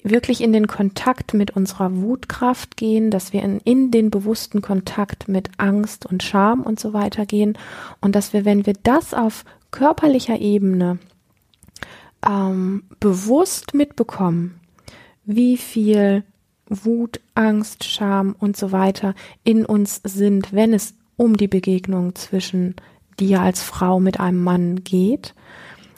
wirklich 0.03 0.41
in 0.41 0.53
den 0.53 0.67
Kontakt 0.67 1.35
mit 1.35 1.53
unserer 1.53 1.97
Wutkraft 1.97 2.77
gehen, 2.77 3.11
dass 3.11 3.33
wir 3.33 3.43
in, 3.43 3.59
in 3.61 3.91
den 3.91 4.11
bewussten 4.11 4.63
Kontakt 4.63 5.29
mit 5.29 5.51
Angst 5.59 6.07
und 6.07 6.23
Scham 6.23 6.63
und 6.63 6.79
so 6.79 6.93
weiter 6.93 7.27
gehen 7.27 7.59
und 8.01 8.15
dass 8.15 8.33
wir, 8.33 8.45
wenn 8.45 8.67
wir 8.67 8.75
das 8.83 9.15
auf 9.15 9.45
körperlicher 9.73 10.39
Ebene 10.39 10.99
ähm, 12.27 12.85
bewusst 13.01 13.75
mitbekommen, 13.75 14.61
wie 15.25 15.57
viel 15.57 16.23
Wut, 16.69 17.21
Angst, 17.35 17.85
Scham 17.85 18.35
und 18.39 18.57
so 18.57 18.73
weiter 18.73 19.15
in 19.45 19.65
uns 19.65 20.01
sind, 20.05 20.53
wenn 20.53 20.73
es 20.73 20.95
um 21.17 21.37
die 21.37 21.49
Begegnung 21.49 22.15
zwischen 22.15 22.77
dir 23.21 23.41
als 23.41 23.63
Frau 23.63 24.01
mit 24.01 24.21
einem 24.21 24.43
Mann 24.43 24.85
geht 24.85 25.35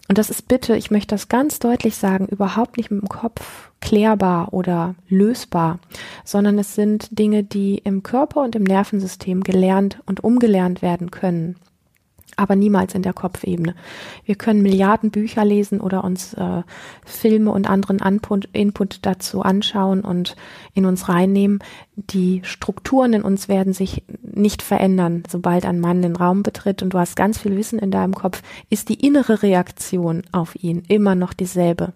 Und 0.09 0.19
das 0.19 0.31
ist 0.31 0.49
bitte, 0.49 0.77
ich 0.77 0.91
möchte 0.91 1.15
das 1.15 1.29
ganz 1.29 1.59
deutlich 1.59 1.97
sagen, 1.97 2.27
überhaupt 2.27 2.77
nicht 2.77 2.91
mit 2.91 3.03
dem 3.03 3.09
Kopf 3.09 3.71
klärbar 3.81 4.53
oder 4.53 4.95
lösbar, 5.09 5.79
sondern 6.25 6.59
es 6.59 6.75
sind 6.75 7.19
Dinge, 7.19 7.45
die 7.45 7.79
im 7.79 8.03
Körper 8.03 8.43
und 8.43 8.57
im 8.57 8.65
Nervensystem 8.65 9.43
gelernt 9.43 10.01
und 10.07 10.25
umgelernt 10.25 10.83
werden 10.83 11.11
können 11.11 11.57
aber 12.39 12.55
niemals 12.55 12.95
in 12.95 13.03
der 13.03 13.13
Kopfebene. 13.13 13.75
Wir 14.25 14.37
können 14.37 14.63
Milliarden 14.63 15.11
Bücher 15.11 15.45
lesen 15.45 15.81
oder 15.81 16.05
uns 16.05 16.35
äh, 16.35 16.63
Filme 17.05 17.51
und 17.51 17.69
anderen 17.69 18.01
Anput, 18.01 18.49
Input 18.53 19.01
dazu 19.03 19.43
anschauen 19.43 20.03
und 20.03 20.37
in 20.73 20.87
uns 20.87 21.09
reinnehmen. 21.09 21.59
Die 21.97 22.41
Strukturen 22.45 23.13
in 23.13 23.23
uns 23.23 23.49
werden 23.49 23.73
sich 23.73 24.05
nicht 24.39 24.63
verändern, 24.63 25.25
sobald 25.29 25.67
ein 25.67 25.81
Mann 25.81 26.03
den 26.03 26.17
Raum 26.17 26.43
betritt. 26.43 26.83
Und 26.83 26.95
du 26.95 26.99
hast 26.99 27.17
ganz 27.17 27.39
viel 27.39 27.57
Wissen 27.57 27.79
in 27.79 27.91
deinem 27.91 28.15
Kopf, 28.15 28.43
ist 28.71 28.89
die 28.89 29.07
innere 29.07 29.43
Reaktion 29.43 30.23
auf 30.33 30.55
ihn 30.63 30.83
immer 30.89 31.15
noch 31.15 31.33
dieselbe, 31.33 31.93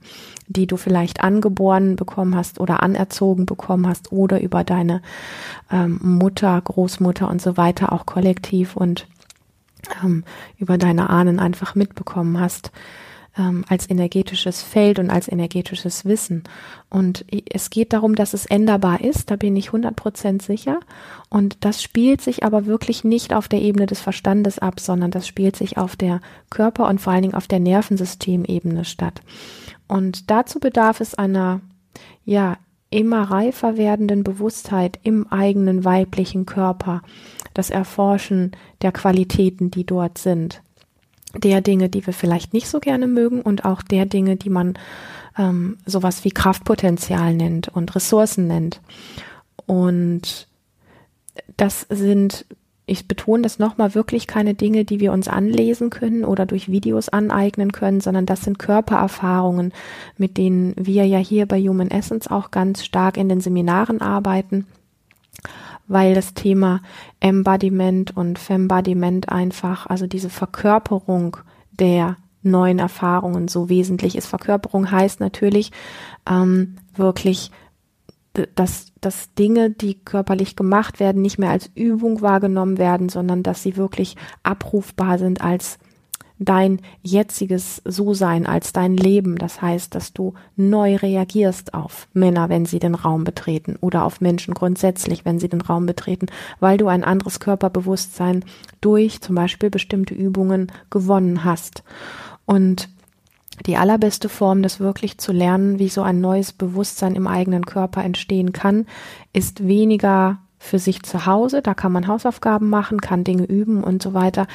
die 0.49 0.67
du 0.67 0.77
vielleicht 0.77 1.23
angeboren 1.23 1.97
bekommen 1.97 2.37
hast 2.37 2.61
oder 2.61 2.83
anerzogen 2.83 3.47
bekommen 3.47 3.87
hast 3.87 4.13
oder 4.13 4.41
über 4.41 4.65
deine 4.65 5.03
ähm, 5.71 5.99
Mutter, 6.03 6.61
Großmutter 6.61 7.29
und 7.29 7.41
so 7.41 7.57
weiter 7.57 7.93
auch 7.93 8.07
kollektiv 8.07 8.77
und 8.77 9.07
ähm, 10.03 10.25
über 10.59 10.79
deine 10.79 11.11
Ahnen 11.11 11.39
einfach 11.39 11.75
mitbekommen 11.75 12.39
hast 12.41 12.73
ähm, 13.39 13.65
als 13.69 13.89
energetisches 13.89 14.63
Feld 14.63 14.99
und 14.99 15.11
als 15.11 15.29
energetisches 15.29 16.05
Wissen. 16.05 16.45
Und 16.91 17.25
es 17.51 17.71
geht 17.71 17.93
darum, 17.93 18.15
dass 18.15 18.35
es 18.35 18.47
änderbar 18.47 19.01
ist, 19.01 19.31
da 19.31 19.37
bin 19.37 19.57
ich 19.57 19.71
100% 19.71 20.43
sicher. 20.43 20.81
Und 21.31 21.65
das 21.65 21.83
spielt 21.83 22.21
sich 22.21 22.45
aber 22.45 22.67
wirklich 22.67 23.05
nicht 23.05 23.33
auf 23.35 23.49
der 23.49 23.63
Ebene 23.63 23.87
des 23.87 24.01
Verstandes 24.01 24.59
ab, 24.59 24.81
sondern 24.81 25.11
das 25.11 25.27
spielt 25.27 25.57
sich 25.57 25.79
auf 25.79 25.97
der 25.97 26.21
Körper- 26.51 26.89
und 26.89 27.01
vor 27.01 27.13
allen 27.13 27.23
Dingen 27.23 27.35
auf 27.35 27.49
der 27.49 27.61
Nervensystemebene 27.61 28.85
statt. 28.85 29.23
Und 29.89 30.31
dazu 30.31 30.61
bedarf 30.61 31.01
es 31.01 31.15
einer, 31.15 31.61
ja, 32.25 32.59
immer 32.91 33.23
reifer 33.23 33.79
werdenden 33.79 34.23
Bewusstheit 34.23 34.99
im 35.03 35.27
eigenen 35.33 35.85
weiblichen 35.85 36.45
Körper, 36.45 37.03
das 37.55 37.71
Erforschen 37.71 38.53
der 38.83 38.93
Qualitäten, 38.93 39.71
die 39.71 39.85
dort 39.85 40.19
sind, 40.19 40.63
der 41.37 41.61
Dinge, 41.61 41.89
die 41.89 42.07
wir 42.07 42.13
vielleicht 42.13 42.53
nicht 42.53 42.69
so 42.69 42.81
gerne 42.81 43.07
mögen 43.07 43.41
und 43.43 43.65
auch 43.65 43.83
der 43.83 44.07
Dinge, 44.07 44.37
die 44.37 44.51
man 44.51 44.75
ähm, 45.39 45.79
sowas 45.87 46.25
wie 46.25 46.31
Kraftpotenzial 46.31 47.35
nennt 47.35 47.69
und 47.69 47.95
Ressourcen 47.95 48.47
nennt. 48.47 48.81
Und 49.67 50.49
das 51.57 51.87
sind, 51.89 52.45
ich 52.87 53.09
betone 53.09 53.43
das 53.43 53.59
nochmal, 53.59 53.95
wirklich 53.95 54.27
keine 54.27 54.55
Dinge, 54.55 54.85
die 54.85 55.01
wir 55.01 55.13
uns 55.13 55.29
anlesen 55.29 55.91
können 55.91 56.25
oder 56.25 56.47
durch 56.47 56.71
Videos 56.71 57.09
aneignen 57.09 57.73
können, 57.73 58.01
sondern 58.01 58.27
das 58.27 58.43
sind 58.43 58.59
Körpererfahrungen, 58.59 59.73
mit 60.19 60.37
denen 60.37 60.75
wir 60.77 61.07
ja 61.07 61.19
hier 61.19 61.47
bei 61.47 61.61
Human 61.61 61.91
Essence 61.91 62.29
auch 62.29 62.51
ganz 62.51 62.85
stark 62.85 63.17
in 63.17 63.29
den 63.29 63.41
Seminaren 63.41 64.01
arbeiten 64.01 64.67
weil 65.87 66.15
das 66.15 66.35
Thema 66.35 66.81
Embodiment 67.21 68.17
und 68.17 68.39
Fembodiment 68.39 69.29
einfach, 69.29 69.87
also 69.87 70.07
diese 70.07 70.31
Verkörperung 70.31 71.37
der 71.73 72.17
neuen 72.43 72.79
Erfahrungen 72.79 73.49
so 73.49 73.69
wesentlich 73.69 74.17
ist. 74.17 74.27
Verkörperung 74.27 74.91
heißt 74.91 75.21
natürlich 75.21 75.71
ähm, 76.29 76.77
wirklich, 76.95 77.51
dass, 78.55 78.93
dass 79.01 79.35
Dinge, 79.35 79.71
die 79.71 79.95
körperlich 79.95 80.57
gemacht 80.57 81.01
werden, 81.01 81.23
nicht 81.23 81.39
mehr 81.39 81.51
als 81.51 81.71
Übung 81.75 82.23
wahrgenommen 82.23 82.79
werden, 82.79 83.09
sondern 83.09 83.43
dass 83.43 83.63
sie 83.63 83.77
wirklich 83.77 84.17
abrufbar 84.43 85.19
sind 85.19 85.41
als 85.43 85.79
dein 86.45 86.81
jetziges 87.03 87.83
So-Sein, 87.85 88.47
als 88.47 88.73
dein 88.73 88.97
Leben. 88.97 89.37
Das 89.37 89.63
heißt, 89.63 89.95
dass 89.95 90.13
du 90.13 90.35
neu 90.57 90.97
reagierst 90.97 91.75
auf 91.75 92.09
Männer, 92.13 92.49
wenn 92.49 92.67
sie 92.67 92.79
den 92.79 92.95
Raum 92.95 93.25
betreten 93.25 93.77
oder 93.81 94.05
auf 94.05 94.21
Menschen 94.21 94.55
grundsätzlich, 94.55 95.25
wenn 95.25 95.39
sie 95.39 95.49
den 95.49 95.61
Raum 95.61 95.87
betreten, 95.87 96.27
weil 96.61 96.79
du 96.79 96.89
ein 96.89 97.05
anderes 97.05 97.41
Körperbewusstsein 97.41 98.45
durch 98.81 99.21
zum 99.21 99.35
Beispiel 99.35 99.71
bestimmte 99.71 100.15
Übungen 100.15 100.71
gewonnen 100.91 101.45
hast. 101.45 101.83
Und 102.45 102.89
die 103.67 103.77
allerbeste 103.77 104.29
Form, 104.29 104.63
das 104.63 104.81
wirklich 104.81 105.19
zu 105.19 105.33
lernen, 105.33 105.79
wie 105.79 105.89
so 105.89 106.03
ein 106.03 106.21
neues 106.21 106.53
Bewusstsein 106.53 107.15
im 107.15 107.27
eigenen 107.27 107.67
Körper 107.67 108.03
entstehen 108.03 108.53
kann, 108.53 108.87
ist 109.33 109.67
weniger 109.67 110.39
für 110.63 110.79
sich 110.79 111.03
zu 111.03 111.27
Hause. 111.27 111.61
Da 111.61 111.75
kann 111.75 111.93
man 111.93 112.07
Hausaufgaben 112.07 112.71
machen, 112.71 113.01
kann 113.01 113.25
Dinge 113.25 113.45
üben 113.45 113.83
und 113.83 114.03
so 114.03 114.15
weiter. 114.15 114.47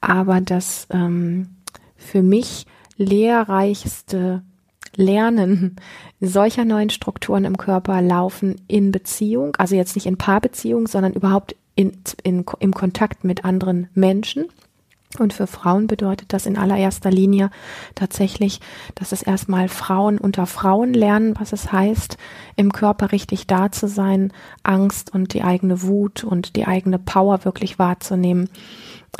Aber 0.00 0.40
das 0.40 0.88
ähm, 0.90 1.56
für 1.96 2.22
mich 2.22 2.66
lehrreichste 2.96 4.42
Lernen 4.96 5.76
solcher 6.20 6.64
neuen 6.64 6.90
Strukturen 6.90 7.44
im 7.44 7.56
Körper 7.56 8.02
laufen 8.02 8.60
in 8.68 8.92
Beziehung, 8.92 9.56
also 9.56 9.74
jetzt 9.74 9.94
nicht 9.94 10.06
in 10.06 10.18
Paarbeziehung, 10.18 10.86
sondern 10.86 11.14
überhaupt 11.14 11.56
in, 11.76 11.92
in, 12.22 12.44
im 12.58 12.74
Kontakt 12.74 13.24
mit 13.24 13.44
anderen 13.44 13.88
Menschen. 13.94 14.46
Und 15.18 15.34
für 15.34 15.46
Frauen 15.46 15.88
bedeutet 15.88 16.32
das 16.32 16.46
in 16.46 16.56
allererster 16.56 17.10
Linie 17.10 17.50
tatsächlich, 17.94 18.60
dass 18.94 19.12
es 19.12 19.22
erstmal 19.22 19.68
Frauen 19.68 20.16
unter 20.16 20.46
Frauen 20.46 20.94
lernen, 20.94 21.34
was 21.38 21.52
es 21.52 21.70
heißt, 21.70 22.16
im 22.56 22.72
Körper 22.72 23.12
richtig 23.12 23.46
da 23.46 23.70
zu 23.70 23.88
sein, 23.88 24.32
Angst 24.62 25.12
und 25.12 25.34
die 25.34 25.42
eigene 25.42 25.82
Wut 25.82 26.24
und 26.24 26.56
die 26.56 26.66
eigene 26.66 26.98
Power 26.98 27.44
wirklich 27.44 27.78
wahrzunehmen, 27.78 28.48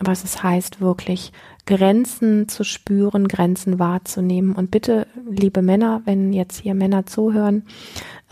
was 0.01 0.25
es 0.25 0.43
heißt, 0.43 0.81
wirklich 0.81 1.33
Grenzen 1.67 2.49
zu 2.49 2.65
spüren, 2.65 3.29
Grenzen 3.29 3.79
wahrzunehmen. 3.79 4.55
Und 4.55 4.71
bitte, 4.71 5.07
liebe 5.29 5.61
Männer, 5.61 6.01
wenn 6.07 6.33
jetzt 6.33 6.61
hier 6.61 6.75
Männer 6.75 7.07
zuhören, 7.07 7.65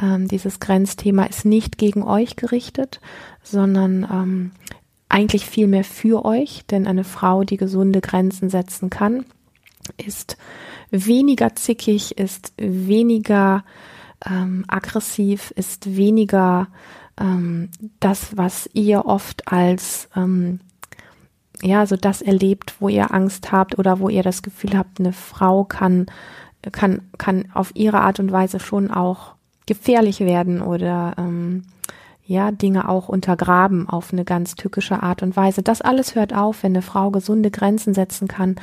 ähm, 0.01 0.27
dieses 0.27 0.61
Grenzthema 0.61 1.25
ist 1.25 1.45
nicht 1.45 1.79
gegen 1.79 2.03
euch 2.03 2.37
gerichtet, 2.37 3.01
sondern 3.43 4.09
ähm, 4.11 4.51
eigentlich 5.11 5.45
viel 5.45 5.67
mehr 5.67 5.85
für 5.85 6.25
euch, 6.25 6.65
denn 6.71 6.87
eine 6.87 7.05
Frau, 7.05 7.45
die 7.45 7.57
gesunde 7.57 8.01
Grenzen 8.01 8.49
setzen 8.49 8.89
kann, 8.89 9.27
ist 9.99 10.39
weniger 10.91 11.55
zickig, 11.57 12.17
ist 12.17 12.53
weniger 12.57 13.65
ähm, 14.25 14.65
aggressiv, 14.69 15.53
ist 15.57 15.97
weniger 15.97 16.69
ähm, 17.19 17.71
das, 17.99 18.37
was 18.37 18.71
ihr 18.73 19.05
oft 19.05 19.53
als 19.53 20.09
ähm, 20.17 20.61
ja, 21.63 21.85
so 21.87 21.97
das 21.97 22.23
erlebt, 22.23 22.77
wo 22.81 22.89
ihr 22.89 23.13
Angst 23.13 23.53
habt 23.53 23.79
oder 23.79 24.01
wo 24.01 24.09
ihr 24.09 24.23
das 24.23 24.43
Gefühl 24.43 24.79
habt, 24.79 25.01
eine 25.01 25.13
Frau 25.13 25.65
kann, 25.65 26.07
kann, 26.73 27.03
kann 27.19 27.51
auf 27.53 27.73
ihre 27.75 28.01
Art 28.01 28.21
und 28.21 28.33
Weise 28.33 28.61
schon 28.61 28.91
auch 28.91 29.35
gefährlich 29.67 30.21
werden 30.21 30.63
oder 30.63 31.15
ähm, 31.19 31.65
ja, 32.31 32.53
Dinge 32.53 32.89
auch 32.89 33.09
untergraben 33.09 33.89
auf 33.89 34.13
eine 34.13 34.25
ganz 34.25 34.55
tückische 34.55 35.03
Art 35.03 35.25
und 35.25 35.37
Weise. 35.37 35.65
Das 35.65 35.83
alles 35.83 36.15
hört 36.15 36.33
auf, 36.33 36.63
wenn 36.63 36.71
eine 36.71 36.83
Frau 36.83 37.11
gesunde 37.11 37.51
Grenzen 37.51 37.93
setzen 37.93 38.29
kann, 38.29 38.55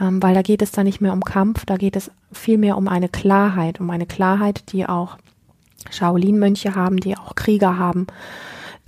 ähm, 0.00 0.22
weil 0.22 0.32
da 0.32 0.40
geht 0.40 0.62
es 0.62 0.72
dann 0.72 0.86
nicht 0.86 1.02
mehr 1.02 1.12
um 1.12 1.22
Kampf, 1.22 1.66
da 1.66 1.76
geht 1.76 1.96
es 1.96 2.10
vielmehr 2.32 2.78
um 2.78 2.88
eine 2.88 3.10
Klarheit, 3.10 3.78
um 3.78 3.90
eine 3.90 4.06
Klarheit, 4.06 4.72
die 4.72 4.86
auch 4.86 5.18
Shaolin-Mönche 5.90 6.74
haben, 6.74 6.96
die 6.96 7.14
auch 7.18 7.34
Krieger 7.34 7.76
haben, 7.78 8.06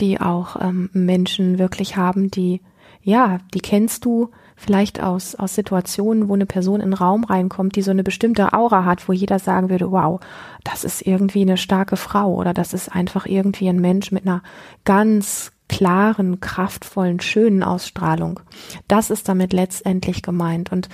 die 0.00 0.18
auch 0.18 0.56
ähm, 0.62 0.88
Menschen 0.94 1.58
wirklich 1.58 1.98
haben, 1.98 2.30
die, 2.30 2.62
ja, 3.02 3.40
die 3.52 3.60
kennst 3.60 4.06
du, 4.06 4.30
vielleicht 4.56 5.02
aus, 5.02 5.34
aus 5.34 5.54
Situationen, 5.54 6.28
wo 6.28 6.34
eine 6.34 6.46
Person 6.46 6.80
in 6.80 6.90
den 6.90 6.94
Raum 6.94 7.24
reinkommt, 7.24 7.76
die 7.76 7.82
so 7.82 7.90
eine 7.90 8.02
bestimmte 8.02 8.54
Aura 8.54 8.84
hat, 8.84 9.08
wo 9.08 9.12
jeder 9.12 9.38
sagen 9.38 9.68
würde, 9.70 9.92
wow, 9.92 10.18
das 10.64 10.82
ist 10.82 11.06
irgendwie 11.06 11.42
eine 11.42 11.58
starke 11.58 11.96
Frau 11.96 12.34
oder 12.34 12.54
das 12.54 12.72
ist 12.72 12.88
einfach 12.88 13.26
irgendwie 13.26 13.68
ein 13.68 13.80
Mensch 13.80 14.10
mit 14.10 14.26
einer 14.26 14.42
ganz 14.84 15.52
klaren, 15.68 16.40
kraftvollen, 16.40 17.20
schönen 17.20 17.62
Ausstrahlung. 17.62 18.40
Das 18.88 19.10
ist 19.10 19.28
damit 19.28 19.52
letztendlich 19.52 20.22
gemeint. 20.22 20.72
Und 20.72 20.88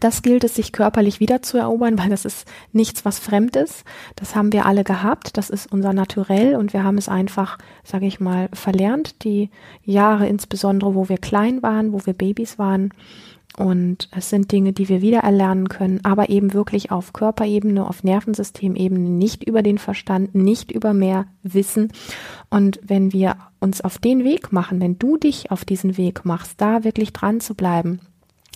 das 0.00 0.22
gilt 0.22 0.44
es, 0.44 0.54
sich 0.54 0.72
körperlich 0.72 1.20
wieder 1.20 1.42
zu 1.42 1.58
erobern, 1.58 1.98
weil 1.98 2.10
das 2.10 2.24
ist 2.24 2.46
nichts, 2.72 3.04
was 3.04 3.18
fremd 3.18 3.56
ist. 3.56 3.84
Das 4.16 4.36
haben 4.36 4.52
wir 4.52 4.66
alle 4.66 4.84
gehabt. 4.84 5.36
Das 5.36 5.50
ist 5.50 5.72
unser 5.72 5.92
Naturell 5.92 6.56
und 6.56 6.72
wir 6.72 6.84
haben 6.84 6.98
es 6.98 7.08
einfach, 7.08 7.58
sage 7.84 8.06
ich 8.06 8.20
mal, 8.20 8.48
verlernt. 8.52 9.24
Die 9.24 9.50
Jahre 9.84 10.26
insbesondere, 10.28 10.94
wo 10.94 11.08
wir 11.08 11.18
klein 11.18 11.62
waren, 11.62 11.92
wo 11.92 12.04
wir 12.04 12.12
Babys 12.12 12.58
waren. 12.58 12.90
Und 13.58 14.08
es 14.12 14.30
sind 14.30 14.52
Dinge, 14.52 14.72
die 14.72 14.88
wir 14.88 15.02
wieder 15.02 15.20
erlernen 15.20 15.68
können, 15.68 16.00
aber 16.04 16.28
eben 16.28 16.52
wirklich 16.52 16.92
auf 16.92 17.12
Körperebene, 17.12 17.88
auf 17.88 18.04
Nervensystemebene, 18.04 19.08
nicht 19.08 19.42
über 19.42 19.64
den 19.64 19.78
Verstand, 19.78 20.34
nicht 20.36 20.70
über 20.70 20.94
mehr 20.94 21.26
Wissen. 21.42 21.92
Und 22.50 22.78
wenn 22.84 23.12
wir 23.12 23.36
uns 23.58 23.80
auf 23.80 23.98
den 23.98 24.22
Weg 24.22 24.52
machen, 24.52 24.80
wenn 24.80 24.98
du 25.00 25.16
dich 25.16 25.50
auf 25.50 25.64
diesen 25.64 25.96
Weg 25.96 26.24
machst, 26.24 26.60
da 26.60 26.84
wirklich 26.84 27.12
dran 27.12 27.40
zu 27.40 27.56
bleiben, 27.56 27.98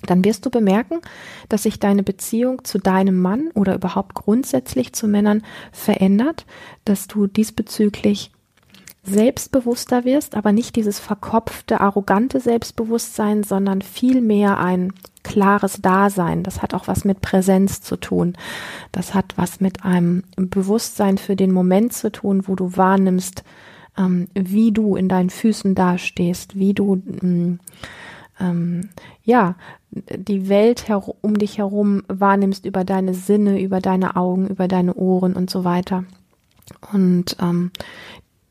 dann 0.06 0.25
wirst 0.25 0.44
du 0.47 0.50
bemerken, 0.50 1.00
dass 1.49 1.64
sich 1.64 1.78
deine 1.78 2.02
Beziehung 2.02 2.64
zu 2.64 2.78
deinem 2.78 3.21
Mann 3.21 3.50
oder 3.54 3.75
überhaupt 3.75 4.14
grundsätzlich 4.14 4.92
zu 4.92 5.09
Männern 5.09 5.42
verändert, 5.73 6.47
dass 6.85 7.06
du 7.06 7.26
diesbezüglich 7.26 8.32
selbstbewusster 9.04 10.04
wirst, 10.04 10.37
aber 10.37 10.52
nicht 10.52 10.76
dieses 10.76 11.00
verkopfte, 11.00 11.80
arrogante 11.80 12.38
Selbstbewusstsein, 12.38 13.42
sondern 13.42 13.82
vielmehr 13.82 14.59
ein 14.59 14.92
klares 15.25 15.80
Dasein. 15.82 16.42
Das 16.44 16.62
hat 16.62 16.73
auch 16.73 16.87
was 16.87 17.04
mit 17.04 17.21
Präsenz 17.21 17.80
zu 17.80 17.97
tun. 17.97 18.35
Das 18.92 19.14
hat 19.14 19.35
was 19.37 19.61
mit 19.61 19.85
einem 19.85 20.23
Bewusstsein 20.37 21.18
für 21.18 21.35
den 21.35 21.52
Moment 21.52 21.92
zu 21.92 22.12
tun, 22.12 22.47
wo 22.47 22.54
du 22.54 22.76
wahrnimmst, 22.76 23.42
ähm, 23.99 24.28
wie 24.35 24.71
du 24.71 24.94
in 24.94 25.09
deinen 25.09 25.30
Füßen 25.30 25.75
dastehst, 25.75 26.56
wie 26.56 26.75
du 26.75 27.02
ähm, 27.23 27.59
ähm, 28.40 28.90
ja 29.24 29.56
die 29.90 30.48
Welt 30.48 30.86
um 31.20 31.38
dich 31.38 31.58
herum 31.58 32.02
wahrnimmst 32.08 32.64
über 32.64 32.84
deine 32.84 33.14
Sinne, 33.14 33.60
über 33.60 33.80
deine 33.80 34.16
Augen, 34.16 34.48
über 34.48 34.68
deine 34.68 34.94
Ohren 34.94 35.34
und 35.34 35.50
so 35.50 35.64
weiter. 35.64 36.04
Und 36.92 37.36
ähm, 37.40 37.70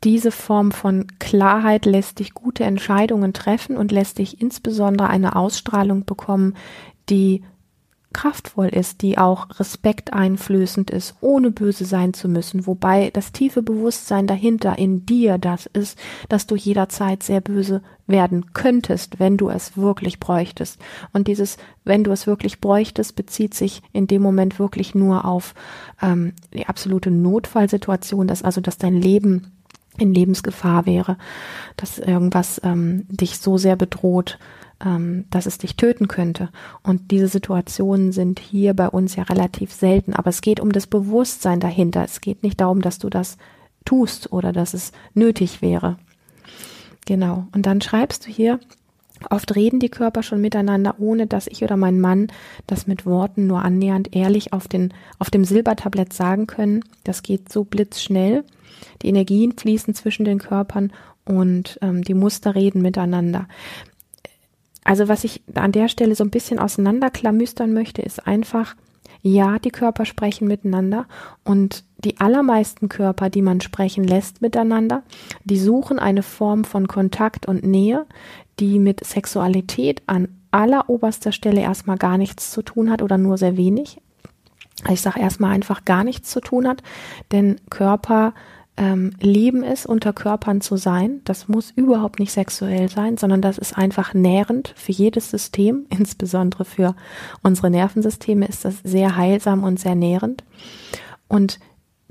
diese 0.03 0.31
Form 0.31 0.71
von 0.71 1.07
Klarheit 1.19 1.85
lässt 1.85 2.19
dich 2.19 2.33
gute 2.33 2.63
Entscheidungen 2.63 3.33
treffen 3.33 3.77
und 3.77 3.91
lässt 3.91 4.17
dich 4.17 4.41
insbesondere 4.41 5.09
eine 5.09 5.35
Ausstrahlung 5.35 6.05
bekommen, 6.05 6.55
die 7.09 7.43
kraftvoll 8.13 8.67
ist, 8.67 9.01
die 9.01 9.17
auch 9.17 9.47
respekteinflößend 9.59 10.89
ist, 10.91 11.15
ohne 11.21 11.51
böse 11.51 11.85
sein 11.85 12.13
zu 12.13 12.27
müssen, 12.27 12.67
wobei 12.67 13.09
das 13.11 13.31
tiefe 13.31 13.61
Bewusstsein 13.61 14.27
dahinter 14.27 14.77
in 14.77 15.05
dir 15.05 15.37
das 15.37 15.65
ist, 15.67 15.97
dass 16.29 16.47
du 16.47 16.55
jederzeit 16.55 17.23
sehr 17.23 17.41
böse 17.41 17.81
werden 18.07 18.53
könntest, 18.53 19.19
wenn 19.19 19.37
du 19.37 19.49
es 19.49 19.77
wirklich 19.77 20.19
bräuchtest. 20.19 20.79
Und 21.13 21.27
dieses, 21.27 21.57
wenn 21.83 22.03
du 22.03 22.11
es 22.11 22.27
wirklich 22.27 22.59
bräuchtest, 22.61 23.15
bezieht 23.15 23.53
sich 23.53 23.81
in 23.93 24.07
dem 24.07 24.21
Moment 24.21 24.59
wirklich 24.59 24.93
nur 24.93 25.25
auf 25.25 25.53
ähm, 26.01 26.33
die 26.53 26.67
absolute 26.67 27.11
Notfallsituation, 27.11 28.27
dass 28.27 28.43
also, 28.43 28.61
dass 28.61 28.77
dein 28.77 28.95
Leben 28.95 29.53
in 29.97 30.13
Lebensgefahr 30.13 30.85
wäre, 30.85 31.17
dass 31.77 31.99
irgendwas 31.99 32.61
ähm, 32.63 33.05
dich 33.09 33.39
so 33.39 33.57
sehr 33.57 33.75
bedroht, 33.75 34.39
ähm, 34.83 35.25
dass 35.29 35.45
es 35.45 35.57
dich 35.57 35.75
töten 35.75 36.07
könnte. 36.07 36.49
Und 36.83 37.11
diese 37.11 37.27
Situationen 37.27 38.11
sind 38.11 38.39
hier 38.39 38.73
bei 38.73 38.89
uns 38.89 39.15
ja 39.15 39.23
relativ 39.23 39.71
selten. 39.71 40.13
Aber 40.13 40.29
es 40.29 40.41
geht 40.41 40.59
um 40.59 40.71
das 40.71 40.87
Bewusstsein 40.87 41.59
dahinter. 41.59 42.03
Es 42.03 42.21
geht 42.21 42.43
nicht 42.43 42.59
darum, 42.61 42.81
dass 42.81 42.99
du 42.99 43.09
das 43.09 43.37
tust 43.85 44.31
oder 44.31 44.51
dass 44.53 44.73
es 44.73 44.91
nötig 45.13 45.61
wäre. 45.61 45.97
Genau. 47.05 47.47
Und 47.53 47.65
dann 47.65 47.81
schreibst 47.81 48.27
du 48.27 48.31
hier, 48.31 48.59
Oft 49.29 49.55
reden 49.55 49.79
die 49.79 49.89
Körper 49.89 50.23
schon 50.23 50.41
miteinander, 50.41 50.95
ohne 50.97 51.27
dass 51.27 51.47
ich 51.47 51.63
oder 51.63 51.77
mein 51.77 51.99
Mann 51.99 52.27
das 52.65 52.87
mit 52.87 53.05
Worten 53.05 53.45
nur 53.45 53.63
annähernd 53.63 54.15
ehrlich 54.15 54.51
auf, 54.51 54.67
den, 54.67 54.93
auf 55.19 55.29
dem 55.29 55.45
Silbertablett 55.45 56.11
sagen 56.11 56.47
können. 56.47 56.83
Das 57.03 57.21
geht 57.21 57.51
so 57.51 57.63
blitzschnell. 57.63 58.43
Die 59.01 59.09
Energien 59.09 59.55
fließen 59.55 59.93
zwischen 59.93 60.25
den 60.25 60.39
Körpern 60.39 60.91
und 61.23 61.77
ähm, 61.81 62.03
die 62.03 62.13
Muster 62.13 62.55
reden 62.55 62.81
miteinander. 62.81 63.47
Also 64.83 65.07
was 65.07 65.23
ich 65.23 65.41
an 65.53 65.71
der 65.71 65.87
Stelle 65.87 66.15
so 66.15 66.23
ein 66.23 66.31
bisschen 66.31 66.59
auseinanderklamüstern 66.59 67.73
möchte, 67.73 68.01
ist 68.01 68.25
einfach, 68.25 68.75
ja, 69.21 69.59
die 69.59 69.69
Körper 69.69 70.05
sprechen 70.05 70.47
miteinander 70.47 71.05
und 71.43 71.83
die 71.99 72.19
allermeisten 72.19 72.89
Körper, 72.89 73.29
die 73.29 73.43
man 73.43 73.61
sprechen 73.61 74.03
lässt 74.03 74.41
miteinander, 74.41 75.03
die 75.43 75.59
suchen 75.59 75.99
eine 75.99 76.23
Form 76.23 76.63
von 76.63 76.87
Kontakt 76.87 77.45
und 77.45 77.63
Nähe, 77.63 78.07
die 78.59 78.79
mit 78.79 79.05
Sexualität 79.05 80.01
an 80.07 80.29
alleroberster 80.49 81.31
Stelle 81.31 81.61
erstmal 81.61 81.97
gar 81.97 82.17
nichts 82.17 82.51
zu 82.51 82.61
tun 82.63 82.89
hat 82.89 83.01
oder 83.01 83.17
nur 83.17 83.37
sehr 83.37 83.57
wenig. 83.57 84.01
Ich 84.89 85.01
sage 85.01 85.19
erstmal 85.19 85.53
einfach 85.53 85.85
gar 85.85 86.03
nichts 86.03 86.31
zu 86.31 86.41
tun 86.41 86.67
hat, 86.67 86.81
denn 87.31 87.61
Körper 87.69 88.33
ähm, 88.81 89.11
Leben 89.21 89.61
ist, 89.63 89.85
unter 89.85 90.11
Körpern 90.11 90.59
zu 90.59 90.75
sein. 90.75 91.21
Das 91.23 91.47
muss 91.47 91.69
überhaupt 91.69 92.19
nicht 92.19 92.31
sexuell 92.31 92.89
sein, 92.89 93.15
sondern 93.15 93.39
das 93.39 93.59
ist 93.59 93.77
einfach 93.77 94.15
nährend 94.15 94.73
für 94.75 94.91
jedes 94.91 95.29
System, 95.29 95.85
insbesondere 95.89 96.65
für 96.65 96.95
unsere 97.43 97.69
Nervensysteme 97.69 98.47
ist 98.47 98.65
das 98.65 98.79
sehr 98.83 99.15
heilsam 99.15 99.63
und 99.63 99.79
sehr 99.79 99.93
nährend. 99.93 100.43
Und 101.27 101.59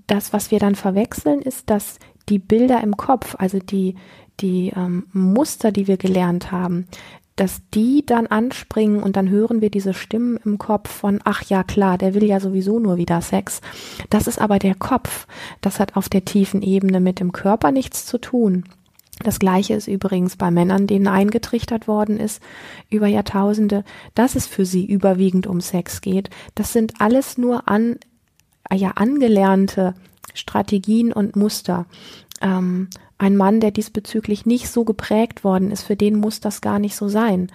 das, 0.06 0.32
was 0.32 0.52
wir 0.52 0.60
dann 0.60 0.76
verwechseln, 0.76 1.42
ist, 1.42 1.68
dass 1.70 1.98
die 2.28 2.38
Bilder 2.38 2.80
im 2.82 2.96
Kopf, 2.96 3.34
also 3.38 3.58
die, 3.58 3.96
die 4.38 4.72
ähm, 4.76 5.08
Muster, 5.12 5.72
die 5.72 5.88
wir 5.88 5.96
gelernt 5.96 6.52
haben, 6.52 6.86
dass 7.40 7.62
die 7.72 8.04
dann 8.04 8.26
anspringen 8.26 9.02
und 9.02 9.16
dann 9.16 9.30
hören 9.30 9.62
wir 9.62 9.70
diese 9.70 9.94
Stimmen 9.94 10.36
im 10.44 10.58
Kopf 10.58 10.90
von, 10.90 11.20
ach 11.24 11.42
ja 11.44 11.62
klar, 11.62 11.96
der 11.96 12.12
will 12.12 12.24
ja 12.24 12.38
sowieso 12.38 12.78
nur 12.78 12.98
wieder 12.98 13.22
Sex. 13.22 13.62
Das 14.10 14.26
ist 14.26 14.38
aber 14.38 14.58
der 14.58 14.74
Kopf. 14.74 15.26
Das 15.62 15.80
hat 15.80 15.96
auf 15.96 16.10
der 16.10 16.26
tiefen 16.26 16.60
Ebene 16.60 17.00
mit 17.00 17.18
dem 17.18 17.32
Körper 17.32 17.72
nichts 17.72 18.04
zu 18.04 18.18
tun. 18.18 18.64
Das 19.24 19.38
gleiche 19.38 19.72
ist 19.72 19.88
übrigens 19.88 20.36
bei 20.36 20.50
Männern, 20.50 20.86
denen 20.86 21.06
eingetrichtert 21.06 21.88
worden 21.88 22.20
ist 22.20 22.42
über 22.90 23.06
Jahrtausende, 23.06 23.84
dass 24.14 24.34
es 24.34 24.46
für 24.46 24.66
sie 24.66 24.84
überwiegend 24.84 25.46
um 25.46 25.62
Sex 25.62 26.02
geht. 26.02 26.28
Das 26.54 26.74
sind 26.74 27.00
alles 27.00 27.38
nur 27.38 27.70
an, 27.70 27.96
ja, 28.70 28.90
angelernte 28.96 29.94
Strategien 30.34 31.10
und 31.10 31.36
Muster. 31.36 31.86
Ähm, 32.42 32.88
ein 33.20 33.36
Mann, 33.36 33.60
der 33.60 33.70
diesbezüglich 33.70 34.46
nicht 34.46 34.70
so 34.70 34.84
geprägt 34.84 35.44
worden 35.44 35.70
ist, 35.70 35.82
für 35.82 35.94
den 35.94 36.16
muss 36.16 36.40
das 36.40 36.62
gar 36.62 36.78
nicht 36.78 36.96
so 36.96 37.08
sein. 37.08 37.52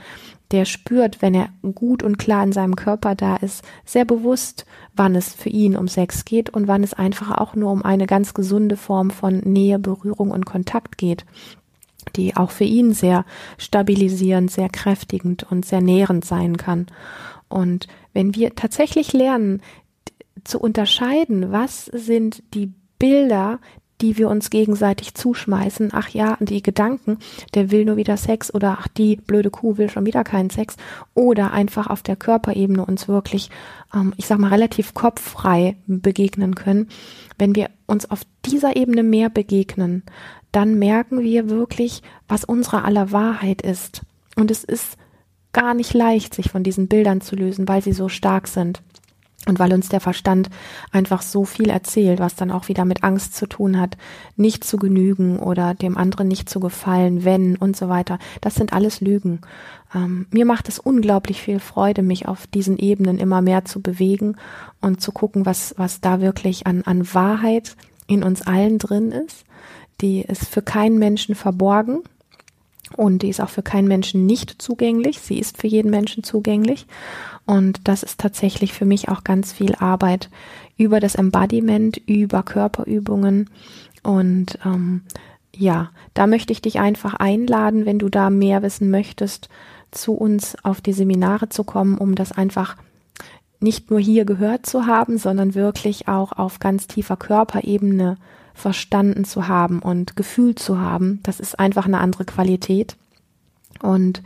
Der 0.51 0.65
spürt, 0.65 1.23
wenn 1.23 1.33
er 1.33 1.49
gut 1.73 2.03
und 2.03 2.19
klar 2.19 2.43
in 2.43 2.51
seinem 2.51 2.75
Körper 2.75 3.15
da 3.15 3.37
ist, 3.37 3.63
sehr 3.83 4.05
bewusst, 4.05 4.67
wann 4.95 5.15
es 5.15 5.33
für 5.33 5.49
ihn 5.49 5.75
um 5.75 5.87
Sex 5.87 6.23
geht 6.23 6.51
und 6.51 6.67
wann 6.67 6.83
es 6.83 6.93
einfach 6.93 7.35
auch 7.35 7.55
nur 7.55 7.71
um 7.71 7.83
eine 7.83 8.05
ganz 8.05 8.35
gesunde 8.35 8.77
Form 8.77 9.09
von 9.09 9.39
Nähe, 9.39 9.79
Berührung 9.79 10.29
und 10.29 10.45
Kontakt 10.45 10.99
geht, 10.99 11.25
die 12.15 12.35
auch 12.35 12.51
für 12.51 12.63
ihn 12.63 12.93
sehr 12.93 13.25
stabilisierend, 13.57 14.51
sehr 14.51 14.69
kräftigend 14.69 15.49
und 15.49 15.65
sehr 15.65 15.81
nährend 15.81 16.25
sein 16.25 16.57
kann. 16.57 16.85
Und 17.49 17.87
wenn 18.13 18.35
wir 18.35 18.53
tatsächlich 18.53 19.13
lernen 19.13 19.63
zu 20.43 20.59
unterscheiden, 20.59 21.51
was 21.51 21.85
sind 21.85 22.43
die 22.53 22.71
Bilder, 22.99 23.59
die 24.01 24.17
wir 24.17 24.29
uns 24.29 24.49
gegenseitig 24.49 25.13
zuschmeißen. 25.13 25.89
Ach 25.93 26.09
ja, 26.09 26.37
die 26.39 26.61
Gedanken, 26.61 27.17
der 27.53 27.71
will 27.71 27.85
nur 27.85 27.97
wieder 27.97 28.17
Sex 28.17 28.53
oder 28.53 28.77
ach, 28.79 28.87
die 28.87 29.15
blöde 29.15 29.49
Kuh 29.49 29.77
will 29.77 29.89
schon 29.89 30.05
wieder 30.05 30.23
keinen 30.23 30.49
Sex. 30.49 30.75
Oder 31.13 31.51
einfach 31.51 31.87
auf 31.87 32.03
der 32.03 32.15
Körperebene 32.15 32.85
uns 32.85 33.07
wirklich, 33.07 33.49
ähm, 33.93 34.13
ich 34.17 34.25
sag 34.25 34.39
mal, 34.39 34.49
relativ 34.49 34.93
kopffrei 34.93 35.77
begegnen 35.87 36.55
können. 36.55 36.89
Wenn 37.37 37.55
wir 37.55 37.69
uns 37.85 38.09
auf 38.09 38.21
dieser 38.45 38.75
Ebene 38.75 39.03
mehr 39.03 39.29
begegnen, 39.29 40.03
dann 40.51 40.77
merken 40.79 41.21
wir 41.21 41.49
wirklich, 41.49 42.01
was 42.27 42.43
unsere 42.43 42.83
aller 42.83 43.11
Wahrheit 43.11 43.61
ist. 43.61 44.01
Und 44.35 44.51
es 44.51 44.63
ist 44.63 44.97
gar 45.53 45.73
nicht 45.73 45.93
leicht, 45.93 46.33
sich 46.33 46.51
von 46.51 46.63
diesen 46.63 46.87
Bildern 46.87 47.21
zu 47.21 47.35
lösen, 47.35 47.67
weil 47.67 47.81
sie 47.81 47.93
so 47.93 48.09
stark 48.09 48.47
sind. 48.47 48.81
Und 49.47 49.59
weil 49.59 49.73
uns 49.73 49.89
der 49.89 49.99
Verstand 49.99 50.49
einfach 50.91 51.21
so 51.21 51.45
viel 51.45 51.69
erzählt, 51.69 52.19
was 52.19 52.35
dann 52.35 52.51
auch 52.51 52.67
wieder 52.67 52.83
mit 52.83 53.03
Angst 53.03 53.35
zu 53.35 53.45
tun 53.45 53.79
hat, 53.79 53.97
nicht 54.35 54.63
zu 54.63 54.77
genügen 54.77 55.39
oder 55.39 55.73
dem 55.73 55.97
anderen 55.97 56.27
nicht 56.27 56.49
zu 56.49 56.59
gefallen, 56.59 57.23
wenn 57.25 57.55
und 57.55 57.77
so 57.77 57.87
weiter, 57.87 58.17
das 58.41 58.55
sind 58.55 58.73
alles 58.73 59.01
Lügen. 59.01 59.41
Ähm, 59.93 60.25
mir 60.31 60.45
macht 60.45 60.67
es 60.67 60.79
unglaublich 60.79 61.41
viel 61.41 61.59
Freude, 61.59 62.01
mich 62.01 62.27
auf 62.27 62.47
diesen 62.47 62.77
Ebenen 62.77 63.19
immer 63.19 63.41
mehr 63.41 63.65
zu 63.65 63.81
bewegen 63.81 64.35
und 64.81 65.01
zu 65.01 65.11
gucken, 65.11 65.45
was, 65.45 65.75
was 65.77 66.01
da 66.01 66.21
wirklich 66.21 66.65
an, 66.65 66.81
an 66.83 67.13
Wahrheit 67.13 67.75
in 68.07 68.23
uns 68.23 68.41
allen 68.41 68.79
drin 68.79 69.11
ist. 69.11 69.45
Die 70.01 70.21
ist 70.21 70.47
für 70.47 70.61
keinen 70.61 70.99
Menschen 70.99 71.35
verborgen 71.35 72.01
und 72.97 73.21
die 73.21 73.29
ist 73.29 73.41
auch 73.41 73.49
für 73.49 73.63
keinen 73.63 73.87
Menschen 73.87 74.25
nicht 74.25 74.61
zugänglich. 74.61 75.19
Sie 75.19 75.39
ist 75.39 75.57
für 75.57 75.67
jeden 75.67 75.89
Menschen 75.89 76.23
zugänglich. 76.23 76.85
Und 77.45 77.87
das 77.87 78.03
ist 78.03 78.19
tatsächlich 78.19 78.73
für 78.73 78.85
mich 78.85 79.09
auch 79.09 79.23
ganz 79.23 79.53
viel 79.53 79.75
Arbeit 79.75 80.29
über 80.77 80.99
das 80.99 81.15
Embodiment, 81.15 81.97
über 82.07 82.43
Körperübungen. 82.43 83.49
Und 84.03 84.57
ähm, 84.65 85.01
ja, 85.55 85.91
da 86.13 86.27
möchte 86.27 86.53
ich 86.53 86.61
dich 86.61 86.79
einfach 86.79 87.13
einladen, 87.13 87.85
wenn 87.85 87.99
du 87.99 88.09
da 88.09 88.29
mehr 88.29 88.61
wissen 88.61 88.89
möchtest, 88.89 89.49
zu 89.91 90.13
uns 90.13 90.57
auf 90.63 90.81
die 90.81 90.93
Seminare 90.93 91.49
zu 91.49 91.63
kommen, 91.63 91.97
um 91.97 92.15
das 92.15 92.31
einfach 92.31 92.75
nicht 93.59 93.89
nur 93.89 93.99
hier 93.99 94.25
gehört 94.25 94.65
zu 94.65 94.85
haben, 94.85 95.17
sondern 95.17 95.55
wirklich 95.55 96.07
auch 96.07 96.33
auf 96.33 96.59
ganz 96.59 96.87
tiefer 96.87 97.15
Körperebene 97.15 98.17
verstanden 98.53 99.25
zu 99.25 99.47
haben 99.47 99.79
und 99.79 100.15
gefühlt 100.15 100.59
zu 100.59 100.79
haben. 100.79 101.19
Das 101.23 101.39
ist 101.39 101.59
einfach 101.59 101.85
eine 101.85 101.99
andere 101.99 102.25
Qualität. 102.25 102.95
Und 103.81 104.21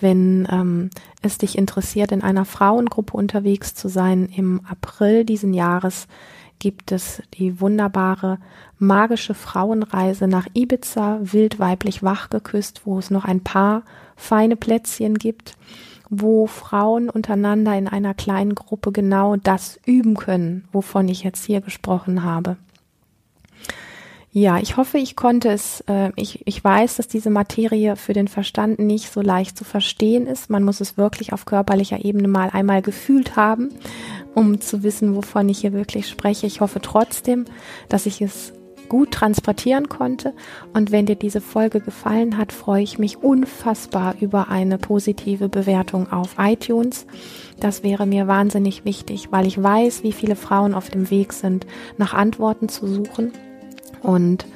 wenn 0.00 0.46
ähm, 0.50 0.90
es 1.22 1.38
dich 1.38 1.56
interessiert, 1.56 2.12
in 2.12 2.22
einer 2.22 2.44
Frauengruppe 2.44 3.16
unterwegs 3.16 3.74
zu 3.74 3.88
sein, 3.88 4.28
im 4.34 4.60
April 4.68 5.24
diesen 5.24 5.54
Jahres 5.54 6.06
gibt 6.58 6.92
es 6.92 7.22
die 7.34 7.60
wunderbare 7.60 8.38
magische 8.78 9.34
Frauenreise 9.34 10.28
nach 10.28 10.46
Ibiza, 10.54 11.18
wild 11.22 11.58
weiblich 11.58 12.02
wach 12.02 12.30
geküsst, 12.30 12.82
wo 12.84 12.98
es 12.98 13.10
noch 13.10 13.24
ein 13.24 13.40
paar 13.40 13.82
feine 14.14 14.56
Plätzchen 14.56 15.16
gibt, 15.16 15.56
wo 16.10 16.46
Frauen 16.46 17.08
untereinander 17.08 17.76
in 17.76 17.88
einer 17.88 18.14
kleinen 18.14 18.54
Gruppe 18.54 18.92
genau 18.92 19.36
das 19.36 19.80
üben 19.86 20.16
können, 20.16 20.68
wovon 20.72 21.08
ich 21.08 21.22
jetzt 21.22 21.44
hier 21.44 21.60
gesprochen 21.60 22.22
habe. 22.22 22.56
Ja, 24.32 24.58
ich 24.58 24.76
hoffe, 24.76 24.98
ich 24.98 25.16
konnte 25.16 25.48
es, 25.48 25.82
äh, 25.88 26.12
ich, 26.14 26.46
ich 26.46 26.62
weiß, 26.62 26.96
dass 26.96 27.08
diese 27.08 27.30
Materie 27.30 27.96
für 27.96 28.12
den 28.12 28.28
Verstand 28.28 28.78
nicht 28.78 29.12
so 29.12 29.22
leicht 29.22 29.58
zu 29.58 29.64
verstehen 29.64 30.28
ist. 30.28 30.50
Man 30.50 30.62
muss 30.62 30.80
es 30.80 30.96
wirklich 30.96 31.32
auf 31.32 31.46
körperlicher 31.46 32.04
Ebene 32.04 32.28
mal 32.28 32.48
einmal 32.50 32.80
gefühlt 32.80 33.34
haben, 33.34 33.70
um 34.32 34.60
zu 34.60 34.84
wissen, 34.84 35.16
wovon 35.16 35.48
ich 35.48 35.58
hier 35.58 35.72
wirklich 35.72 36.08
spreche. 36.08 36.46
Ich 36.46 36.60
hoffe 36.60 36.80
trotzdem, 36.80 37.44
dass 37.88 38.06
ich 38.06 38.22
es 38.22 38.52
gut 38.88 39.10
transportieren 39.10 39.88
konnte. 39.88 40.32
Und 40.74 40.92
wenn 40.92 41.06
dir 41.06 41.16
diese 41.16 41.40
Folge 41.40 41.80
gefallen 41.80 42.38
hat, 42.38 42.52
freue 42.52 42.84
ich 42.84 43.00
mich 43.00 43.18
unfassbar 43.18 44.14
über 44.20 44.48
eine 44.48 44.78
positive 44.78 45.48
Bewertung 45.48 46.12
auf 46.12 46.36
iTunes. 46.38 47.04
Das 47.58 47.82
wäre 47.82 48.06
mir 48.06 48.28
wahnsinnig 48.28 48.84
wichtig, 48.84 49.32
weil 49.32 49.48
ich 49.48 49.60
weiß, 49.60 50.04
wie 50.04 50.12
viele 50.12 50.36
Frauen 50.36 50.74
auf 50.74 50.88
dem 50.88 51.10
Weg 51.10 51.32
sind, 51.32 51.66
nach 51.98 52.14
Antworten 52.14 52.68
zu 52.68 52.86
suchen 52.86 53.32
und 54.02 54.46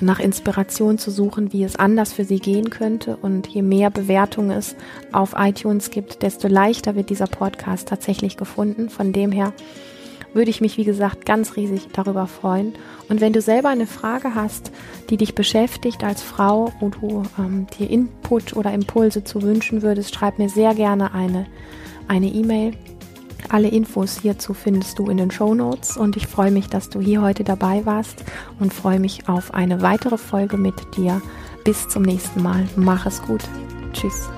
nach 0.00 0.20
Inspiration 0.20 0.98
zu 0.98 1.10
suchen, 1.10 1.52
wie 1.52 1.64
es 1.64 1.76
anders 1.76 2.12
für 2.12 2.24
sie 2.24 2.38
gehen 2.38 2.70
könnte. 2.70 3.16
Und 3.16 3.48
je 3.48 3.62
mehr 3.62 3.90
Bewertungen 3.90 4.52
es 4.52 4.76
auf 5.12 5.34
iTunes 5.36 5.90
gibt, 5.90 6.22
desto 6.22 6.48
leichter 6.48 6.94
wird 6.94 7.10
dieser 7.10 7.26
Podcast 7.26 7.88
tatsächlich 7.88 8.36
gefunden. 8.36 8.90
Von 8.90 9.12
dem 9.12 9.32
her 9.32 9.52
würde 10.34 10.50
ich 10.50 10.60
mich, 10.60 10.76
wie 10.76 10.84
gesagt, 10.84 11.26
ganz 11.26 11.56
riesig 11.56 11.88
darüber 11.92 12.26
freuen. 12.26 12.74
Und 13.08 13.20
wenn 13.20 13.32
du 13.32 13.40
selber 13.40 13.70
eine 13.70 13.86
Frage 13.86 14.34
hast, 14.34 14.70
die 15.10 15.16
dich 15.16 15.34
beschäftigt 15.34 16.04
als 16.04 16.22
Frau, 16.22 16.72
wo 16.80 16.90
du 16.90 17.22
ähm, 17.38 17.66
dir 17.78 17.90
Input 17.90 18.54
oder 18.54 18.72
Impulse 18.72 19.24
zu 19.24 19.42
wünschen 19.42 19.82
würdest, 19.82 20.14
schreib 20.14 20.38
mir 20.38 20.48
sehr 20.48 20.74
gerne 20.74 21.12
eine 21.12 21.46
eine 22.08 22.28
E-Mail 22.28 22.72
alle 23.48 23.68
Infos 23.68 24.18
hierzu 24.20 24.54
findest 24.54 24.98
du 24.98 25.08
in 25.08 25.16
den 25.16 25.30
Show 25.30 25.54
Notes 25.54 25.96
und 25.96 26.16
ich 26.16 26.26
freue 26.26 26.50
mich, 26.50 26.68
dass 26.68 26.90
du 26.90 27.00
hier 27.00 27.22
heute 27.22 27.44
dabei 27.44 27.86
warst 27.86 28.24
und 28.58 28.74
freue 28.74 29.00
mich 29.00 29.28
auf 29.28 29.54
eine 29.54 29.82
weitere 29.82 30.18
Folge 30.18 30.56
mit 30.56 30.96
dir. 30.96 31.20
Bis 31.64 31.88
zum 31.88 32.02
nächsten 32.02 32.42
Mal. 32.42 32.68
Mach 32.76 33.06
es 33.06 33.22
gut. 33.22 33.42
Tschüss. 33.92 34.28